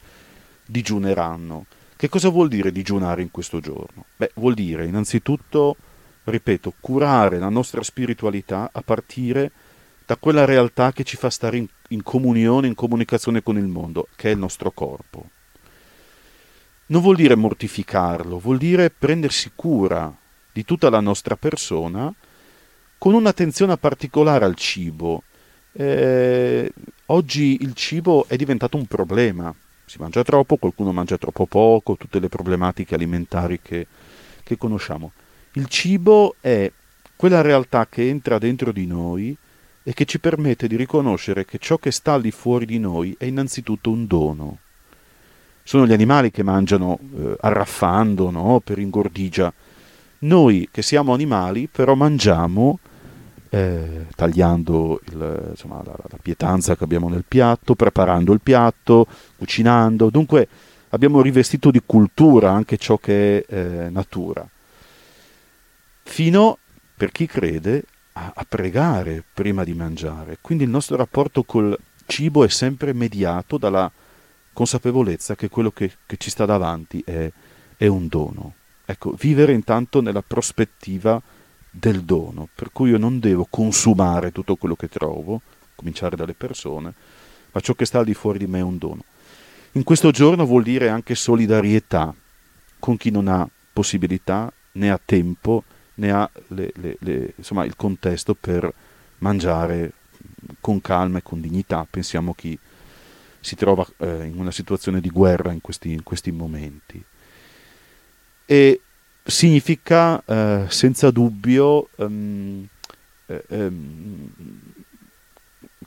digiuneranno. 0.66 1.68
Che 2.06 2.12
cosa 2.12 2.30
vuol 2.30 2.50
dire 2.50 2.72
digiunare 2.72 3.24
in 3.24 3.32
questo 3.32 3.60
giorno? 3.60 4.06
Beh, 4.16 4.34
vuol 4.36 4.54
dire 4.54 4.86
innanzitutto, 4.86 5.76
ripeto, 6.26 6.76
curare 6.80 7.40
la 7.40 7.50
nostra 7.50 7.82
spiritualità 7.82 8.70
a 8.72 8.84
partire 8.84 9.52
da 10.06 10.16
quella 10.16 10.46
realtà 10.46 10.92
che 10.92 11.04
ci 11.04 11.18
fa 11.18 11.32
stare 11.32 11.58
in, 11.58 11.66
in 11.88 12.04
comunione, 12.04 12.68
in 12.68 12.76
comunicazione 12.76 13.42
con 13.42 13.58
il 13.58 13.66
mondo, 13.66 14.08
che 14.16 14.30
è 14.30 14.34
il 14.34 14.38
nostro 14.38 14.70
corpo. 14.70 15.30
Non 16.86 17.02
vuol 17.02 17.16
dire 17.16 17.34
mortificarlo, 17.34 18.38
vuol 18.38 18.60
dire 18.60 18.92
prendersi 18.92 19.54
cura 19.56 20.16
di 20.54 20.64
tutta 20.64 20.92
la 20.92 21.00
nostra 21.00 21.36
persona 21.36 22.14
con 23.00 23.16
un'attenzione 23.16 23.78
particolare 23.78 24.46
al 24.46 24.54
cibo. 24.54 25.24
Eh, 25.72 26.72
oggi 27.08 27.58
il 27.62 27.74
cibo 27.74 28.28
è 28.28 28.36
diventato 28.36 28.78
un 28.78 28.86
problema 28.86 29.52
si 29.86 29.98
mangia 30.00 30.24
troppo, 30.24 30.58
qualcuno 30.58 30.92
mangia 30.92 31.18
troppo 31.18 31.46
poco, 31.46 31.96
tutte 31.96 32.20
le 32.20 32.30
problematiche 32.30 32.96
alimentari 32.96 33.60
che, 33.62 33.88
che 34.44 34.58
conosciamo. 34.58 35.12
Il 35.54 35.68
cibo 35.68 36.36
è 36.42 36.72
quella 37.16 37.42
realtà 37.42 37.88
che 37.88 38.10
entra 38.10 38.38
dentro 38.38 38.72
di 38.72 38.86
noi 38.86 39.36
e 39.84 39.94
che 39.94 40.06
ci 40.06 40.20
permette 40.20 40.68
di 40.68 40.76
riconoscere 40.76 41.46
che 41.46 41.60
ciò 41.60 41.78
che 41.78 41.92
sta 41.92 42.20
di 42.20 42.32
fuori 42.32 42.66
di 42.66 42.80
noi 42.80 43.16
è 43.18 43.26
innanzitutto 43.26 43.92
un 43.92 44.08
dono. 44.08 44.58
Sono 45.64 45.86
gli 45.86 45.94
animali 45.94 46.32
che 46.32 46.44
mangiano 46.44 47.00
eh, 47.18 47.36
arraffando, 47.40 48.30
no? 48.32 48.62
per 48.64 48.80
ingordigia. 48.80 49.54
Noi 50.20 50.68
che 50.72 50.82
siamo 50.82 51.14
animali 51.14 51.68
però 51.68 51.96
mangiamo 51.96 52.80
eh, 53.50 54.08
tagliando 54.16 55.02
il, 55.12 55.48
insomma, 55.52 55.82
la, 55.84 55.96
la, 55.96 56.18
pietanza 56.22 56.76
che 56.76 56.84
abbiamo 56.84 57.10
nel 57.10 57.26
piatto, 57.28 57.76
preparando 57.76 58.34
il 58.34 58.42
piatto, 58.42 59.08
cucinando. 59.38 60.10
Dunque 60.10 60.48
abbiamo 60.90 61.22
rivestito 61.22 61.72
di 61.72 61.82
cultura 61.86 62.52
anche 62.52 62.78
ciò 62.78 62.98
che 62.98 63.46
è 63.46 63.54
eh, 63.54 63.90
natura. 63.90 64.48
Fino, 66.04 66.58
per 66.96 67.12
chi 67.12 67.26
crede, 67.26 67.84
a, 68.14 68.32
a 68.36 68.46
pregare 68.48 69.24
prima 69.34 69.64
di 69.64 69.74
mangiare. 69.74 70.38
Quindi 70.42 70.64
il 70.64 70.70
nostro 70.70 70.96
rapporto 70.96 71.44
col 71.44 71.78
cibo 72.06 72.44
è 72.44 72.50
sempre 72.50 72.94
mediato 72.94 73.58
dalla 73.58 73.92
consapevolezza 74.54 75.36
che 75.36 75.50
quello 75.50 75.72
che, 75.72 75.92
che 76.06 76.18
ci 76.18 76.30
sta 76.30 76.46
davanti 76.46 77.02
è, 77.06 77.32
è 77.78 77.88
un 77.88 78.08
dono. 78.08 78.54
Ecco, 78.86 79.16
vivere 79.20 79.52
intanto 79.52 80.02
nella 80.02 80.22
prospettiva 80.22 81.22
del 81.78 82.04
dono, 82.04 82.48
per 82.56 82.72
cui 82.72 82.92
io 82.92 82.98
non 82.98 83.20
devo 83.20 83.46
consumare 83.50 84.32
tutto 84.32 84.56
quello 84.56 84.76
che 84.76 84.88
trovo, 84.88 85.42
cominciare 85.76 86.16
dalle 86.16 86.34
persone, 86.34 86.94
ma 87.52 87.60
ciò 87.60 87.74
che 87.74 87.86
sta 87.86 88.00
al 88.00 88.06
di 88.06 88.14
fuori 88.14 88.38
di 88.40 88.48
me 88.48 88.60
è 88.60 88.64
un 88.64 88.78
dono. 88.78 89.04
In 89.74 89.84
questo 89.84 90.12
giorno 90.12 90.46
vuol 90.46 90.64
dire 90.64 90.88
anche 90.88 91.16
solidarietà 91.16 92.14
con 92.80 92.96
chi 92.96 93.12
non 93.12 93.28
ha 93.28 93.48
possibilità, 93.74 94.52
né 94.74 94.90
ha 94.90 95.00
tempo, 95.04 95.64
né 95.96 96.12
ha 96.12 96.30
le, 96.48 96.72
le, 96.76 96.96
le, 97.00 97.34
insomma, 97.36 97.66
il 97.66 97.76
contesto 97.76 98.36
per 98.36 98.74
mangiare 99.18 99.92
con 100.62 100.80
calma 100.80 101.18
e 101.18 101.24
con 101.24 101.42
dignità. 101.42 101.86
Pensiamo 101.90 102.32
a 102.32 102.36
chi 102.36 102.58
si 103.42 103.56
trova 103.56 103.86
eh, 103.98 104.26
in 104.26 104.40
una 104.40 104.52
situazione 104.52 105.02
di 105.02 105.10
guerra 105.10 105.52
in 105.52 105.60
questi, 105.60 105.92
in 105.92 106.04
questi 106.04 106.32
momenti. 106.32 107.04
E 108.46 108.82
significa 109.26 110.22
eh, 110.24 110.66
senza 110.70 111.10
dubbio 111.10 111.90
um, 111.96 112.68
eh, 113.26 113.44
um, 113.50 114.30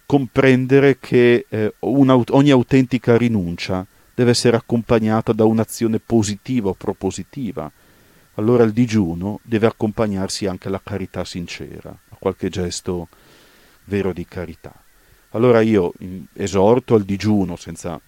comprendere 0.05 0.99
che 0.99 1.47
eh, 1.49 1.75
ogni 1.81 2.51
autentica 2.51 3.17
rinuncia 3.17 3.87
deve 4.15 4.31
essere 4.31 4.57
accompagnata 4.57 5.33
da 5.33 5.45
un'azione 5.45 6.01
positiva 6.01 6.71
o 6.71 6.75
propositiva. 6.75 7.71
Allora 8.35 8.65
il 8.65 8.73
digiuno 8.73 9.39
deve 9.43 9.67
accompagnarsi 9.67 10.47
anche 10.47 10.69
alla 10.69 10.81
carità 10.83 11.25
sincera, 11.25 11.91
a 11.91 12.17
qualche 12.19 12.49
gesto 12.49 13.09
vero 13.85 14.13
di 14.13 14.25
carità. 14.25 14.73
Allora 15.31 15.61
io 15.61 15.93
esorto 16.33 16.95
al 16.95 17.03
digiuno 17.03 17.57
senza 17.57 18.01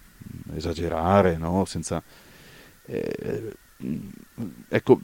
esagerare, 0.55 1.37
no? 1.37 1.65
senza, 1.65 2.01
eh, 2.85 3.53
ecco, 4.69 4.99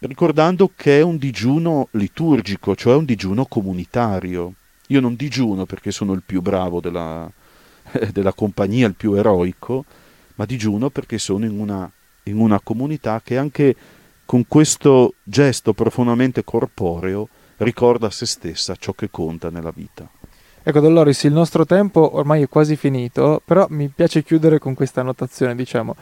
ricordando 0.00 0.70
che 0.74 0.98
è 0.98 1.02
un 1.02 1.16
digiuno 1.16 1.88
liturgico, 1.92 2.74
cioè 2.74 2.94
un 2.94 3.04
digiuno 3.04 3.46
comunitario. 3.46 4.52
Io 4.88 5.00
non 5.00 5.16
digiuno 5.16 5.66
perché 5.66 5.90
sono 5.90 6.12
il 6.12 6.22
più 6.24 6.40
bravo 6.40 6.80
della, 6.80 7.30
della 8.12 8.32
compagnia, 8.32 8.86
il 8.86 8.94
più 8.94 9.14
eroico, 9.14 9.84
ma 10.36 10.44
digiuno 10.44 10.90
perché 10.90 11.18
sono 11.18 11.44
in 11.44 11.58
una, 11.58 11.90
in 12.24 12.38
una 12.38 12.60
comunità 12.60 13.20
che 13.24 13.36
anche 13.36 13.74
con 14.24 14.46
questo 14.46 15.14
gesto 15.22 15.72
profondamente 15.72 16.44
corporeo 16.44 17.28
ricorda 17.58 18.08
a 18.08 18.10
se 18.10 18.26
stessa 18.26 18.74
ciò 18.76 18.92
che 18.92 19.08
conta 19.10 19.50
nella 19.50 19.72
vita. 19.74 20.08
Ecco, 20.62 20.80
Dolores, 20.80 21.22
il 21.22 21.32
nostro 21.32 21.64
tempo 21.64 22.16
ormai 22.16 22.42
è 22.42 22.48
quasi 22.48 22.74
finito, 22.74 23.40
però 23.44 23.66
mi 23.70 23.88
piace 23.88 24.24
chiudere 24.24 24.58
con 24.58 24.74
questa 24.74 25.00
annotazione, 25.00 25.54
diciamo. 25.54 25.94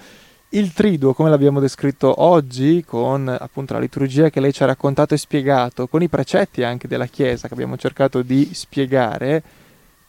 Il 0.55 0.73
triduo, 0.73 1.15
come 1.15 1.31
l'abbiamo 1.31 1.59
descritto 1.59 2.23
oggi, 2.23 2.85
con 2.87 3.27
appunto 3.27 3.73
la 3.73 3.81
liturgia 3.81 4.31
che 4.31 4.39
lei 4.39 4.53
ci 4.53 4.63
ha 4.63 4.67
raccontato 4.67 5.13
e 5.13 5.17
spiegato, 5.17 5.89
con 5.89 6.01
i 6.01 6.09
precetti 6.09 6.63
anche 6.63 6.87
della 6.87 7.07
Chiesa 7.07 7.49
che 7.49 7.55
abbiamo 7.55 7.77
cercato 7.77 8.23
di 8.23 8.55
spiegare, 8.55 9.43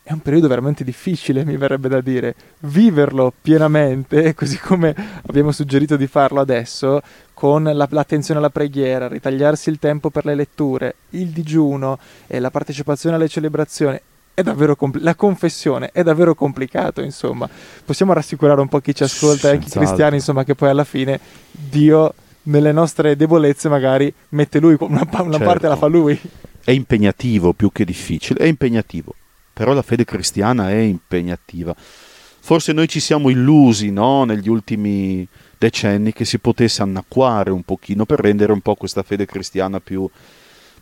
è 0.04 0.14
un 0.14 0.20
periodo 0.20 0.48
veramente 0.48 0.84
difficile, 0.84 1.44
mi 1.46 1.58
verrebbe 1.58 1.90
da 1.90 2.00
dire. 2.00 2.36
Viverlo 2.60 3.34
pienamente, 3.42 4.36
così 4.38 4.60
come 4.60 4.96
abbiamo 5.26 5.52
suggerito 5.52 5.98
di 5.98 6.06
farlo 6.06 6.42
adesso, 6.42 7.02
con 7.34 7.64
la, 7.64 7.88
l'attenzione 7.90 8.40
alla 8.40 8.52
preghiera, 8.52 9.08
ritagliarsi 9.08 9.72
il 9.72 9.80
tempo 9.80 10.12
per 10.12 10.26
le 10.26 10.36
letture, 10.36 10.94
il 11.12 11.30
digiuno 11.30 11.98
e 12.28 12.40
la 12.40 12.52
partecipazione 12.52 13.16
alle 13.16 13.30
celebrazioni, 13.30 14.00
è 14.36 14.44
davvero 14.44 14.76
compl- 14.76 15.02
la 15.02 15.16
confessione 15.16 15.90
è 15.92 16.04
davvero 16.04 16.36
complicato, 16.36 17.02
insomma. 17.02 17.50
Possiamo 17.84 18.14
rassicurare 18.14 18.60
un 18.60 18.68
po' 18.68 18.82
chi 18.82 18.94
ci 18.94 19.04
ascolta 19.04 19.48
e 19.48 19.54
anche 19.54 19.68
i 19.68 19.72
cristiani, 19.72 20.18
insomma, 20.18 20.44
che 20.44 20.56
poi 20.56 20.70
alla 20.70 20.84
fine 20.84 21.20
Dio 21.52 22.14
nelle 22.44 22.74
nostre 22.74 23.16
debolezze 23.16 23.70
magari 23.70 24.14
mette 24.30 24.60
lui 24.60 24.76
una, 24.80 25.08
una 25.10 25.32
certo. 25.32 25.38
parte 25.38 25.68
la 25.70 25.78
fa 25.78 25.88
lui. 25.88 26.20
È 26.64 26.72
impegnativo 26.72 27.54
più 27.54 27.72
che 27.72 27.86
difficile, 27.86 28.40
è 28.40 28.46
impegnativo. 28.46 29.16
Però 29.54 29.72
la 29.72 29.82
fede 29.82 30.04
cristiana 30.04 30.70
è 30.70 30.80
impegnativa. 30.80 31.74
Forse 31.74 32.74
noi 32.74 32.90
ci 32.90 33.00
siamo 33.00 33.30
illusi, 33.30 33.90
no, 33.90 34.26
negli 34.26 34.50
ultimi 34.50 35.26
decenni 35.58 36.12
che 36.12 36.26
si 36.26 36.40
potesse 36.40 36.82
annacquare 36.82 37.52
un 37.52 37.64
pochino 37.64 38.06
per 38.06 38.20
rendere 38.20 38.52
un 38.52 38.60
po' 38.60 38.76
questa 38.76 39.02
fede 39.02 39.26
cristiana 39.26 39.80
più, 39.80 40.08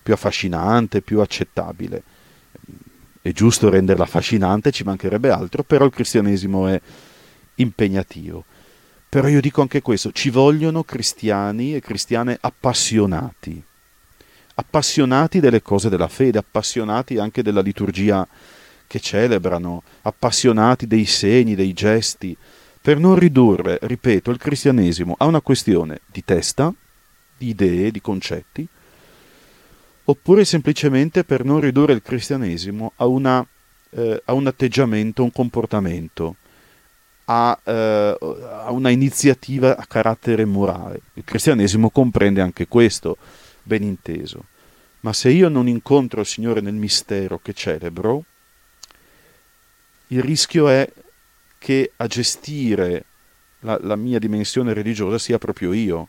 più 0.01 0.13
affascinante, 0.13 1.01
più 1.01 1.19
accettabile 1.19 2.03
è 3.23 3.31
giusto 3.31 3.69
renderla 3.69 4.03
affascinante, 4.03 4.71
ci 4.71 4.83
mancherebbe 4.83 5.29
altro, 5.29 5.63
però 5.63 5.85
il 5.85 5.93
cristianesimo 5.93 6.67
è 6.67 6.79
impegnativo. 7.55 8.43
Però 9.07 9.29
io 9.29 9.39
dico 9.39 9.61
anche 9.61 9.81
questo, 9.81 10.11
ci 10.11 10.29
vogliono 10.29 10.83
cristiani 10.83 11.73
e 11.73 11.79
cristiane 11.79 12.37
appassionati, 12.37 13.63
appassionati 14.55 15.39
delle 15.39 15.61
cose 15.61 15.87
della 15.87 16.09
fede, 16.09 16.39
appassionati 16.39 17.17
anche 17.17 17.41
della 17.41 17.61
liturgia 17.61 18.27
che 18.87 18.99
celebrano, 18.99 19.83
appassionati 20.01 20.85
dei 20.85 21.05
segni, 21.05 21.55
dei 21.55 21.71
gesti, 21.71 22.35
per 22.81 22.99
non 22.99 23.15
ridurre, 23.15 23.79
ripeto, 23.83 24.31
il 24.31 24.37
cristianesimo 24.37 25.15
a 25.17 25.25
una 25.27 25.39
questione 25.39 26.01
di 26.07 26.25
testa, 26.25 26.73
di 27.37 27.47
idee, 27.47 27.89
di 27.89 28.01
concetti, 28.01 28.67
oppure 30.05 30.45
semplicemente 30.45 31.23
per 31.23 31.45
non 31.45 31.59
ridurre 31.59 31.93
il 31.93 32.01
cristianesimo 32.01 32.93
a, 32.97 33.05
una, 33.05 33.45
eh, 33.91 34.21
a 34.25 34.33
un 34.33 34.47
atteggiamento, 34.47 35.23
un 35.23 35.31
comportamento, 35.31 36.35
a, 37.25 37.57
eh, 37.63 38.17
a, 38.19 38.71
una 38.71 38.89
iniziativa 38.89 39.77
a 39.77 39.85
carattere 39.85 40.45
morale. 40.45 41.01
Il 41.13 41.23
cristianesimo 41.23 41.89
comprende 41.89 42.41
anche 42.41 42.67
questo, 42.67 43.17
ben 43.63 43.83
inteso. 43.83 44.45
Ma 45.01 45.13
se 45.13 45.29
io 45.29 45.49
non 45.49 45.67
incontro 45.67 46.21
il 46.21 46.25
Signore 46.25 46.61
nel 46.61 46.73
mistero 46.73 47.39
che 47.41 47.53
celebro, 47.53 48.23
il 50.07 50.21
rischio 50.21 50.67
è 50.67 50.89
che 51.57 51.91
a 51.95 52.07
gestire 52.07 53.05
la, 53.59 53.77
la 53.81 53.95
mia 53.95 54.19
dimensione 54.19 54.73
religiosa 54.73 55.17
sia 55.17 55.37
proprio 55.37 55.73
io, 55.73 56.07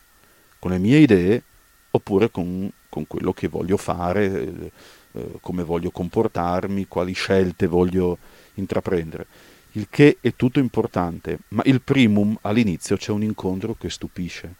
con 0.59 0.71
le 0.71 0.77
mie 0.77 0.97
idee 0.97 1.43
oppure 1.91 2.29
con, 2.29 2.69
con 2.95 3.07
quello 3.07 3.33
che 3.33 3.49
voglio 3.49 3.75
fare, 3.75 4.25
eh, 4.25 4.71
eh, 5.11 5.31
come 5.41 5.63
voglio 5.63 5.91
comportarmi, 5.91 6.87
quali 6.87 7.11
scelte 7.11 7.67
voglio 7.67 8.17
intraprendere. 8.53 9.25
Il 9.73 9.87
che 9.89 10.15
è 10.21 10.33
tutto 10.37 10.59
importante, 10.59 11.39
ma 11.49 11.61
il 11.65 11.81
primum 11.81 12.37
all'inizio 12.43 12.95
c'è 12.95 13.11
un 13.11 13.23
incontro 13.23 13.75
che 13.77 13.89
stupisce 13.89 14.53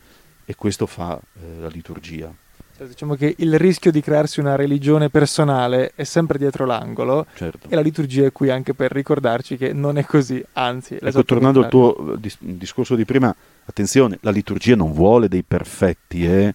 e 0.44 0.54
questo 0.56 0.86
fa 0.86 1.18
eh, 1.18 1.62
la 1.62 1.70
liturgia. 1.70 2.30
Cioè, 2.78 2.88
diciamo 2.88 3.16
che 3.16 3.36
il 3.38 3.58
rischio 3.58 3.90
di 3.90 4.02
crearsi 4.02 4.42
una 4.42 4.58
religione 4.58 5.10
personale 5.10 5.94
è 5.96 6.04
sempre 6.04 6.38
dietro 6.38 6.66
l'angolo 6.66 7.26
certo. 7.36 7.70
e 7.70 7.76
la 7.76 7.80
liturgia 7.80 8.26
è 8.26 8.34
qui 8.34 8.50
anche 8.50 8.74
per 8.74 8.92
ricordarci 8.92 9.56
che 9.56 9.72
non 9.72 9.98
è 9.98 10.04
così, 10.04 10.44
anzi... 10.54 10.98
Ecco, 11.00 11.24
tornando 11.24 11.64
al 11.64 11.70
tuo 11.70 12.18
dis- 12.20 12.38
discorso 12.42 12.96
di 12.96 13.06
prima, 13.06 13.34
attenzione, 13.64 14.18
la 14.20 14.32
liturgia 14.32 14.76
non 14.76 14.92
vuole 14.92 15.30
dei 15.30 15.44
perfetti, 15.44 16.26
eh? 16.26 16.54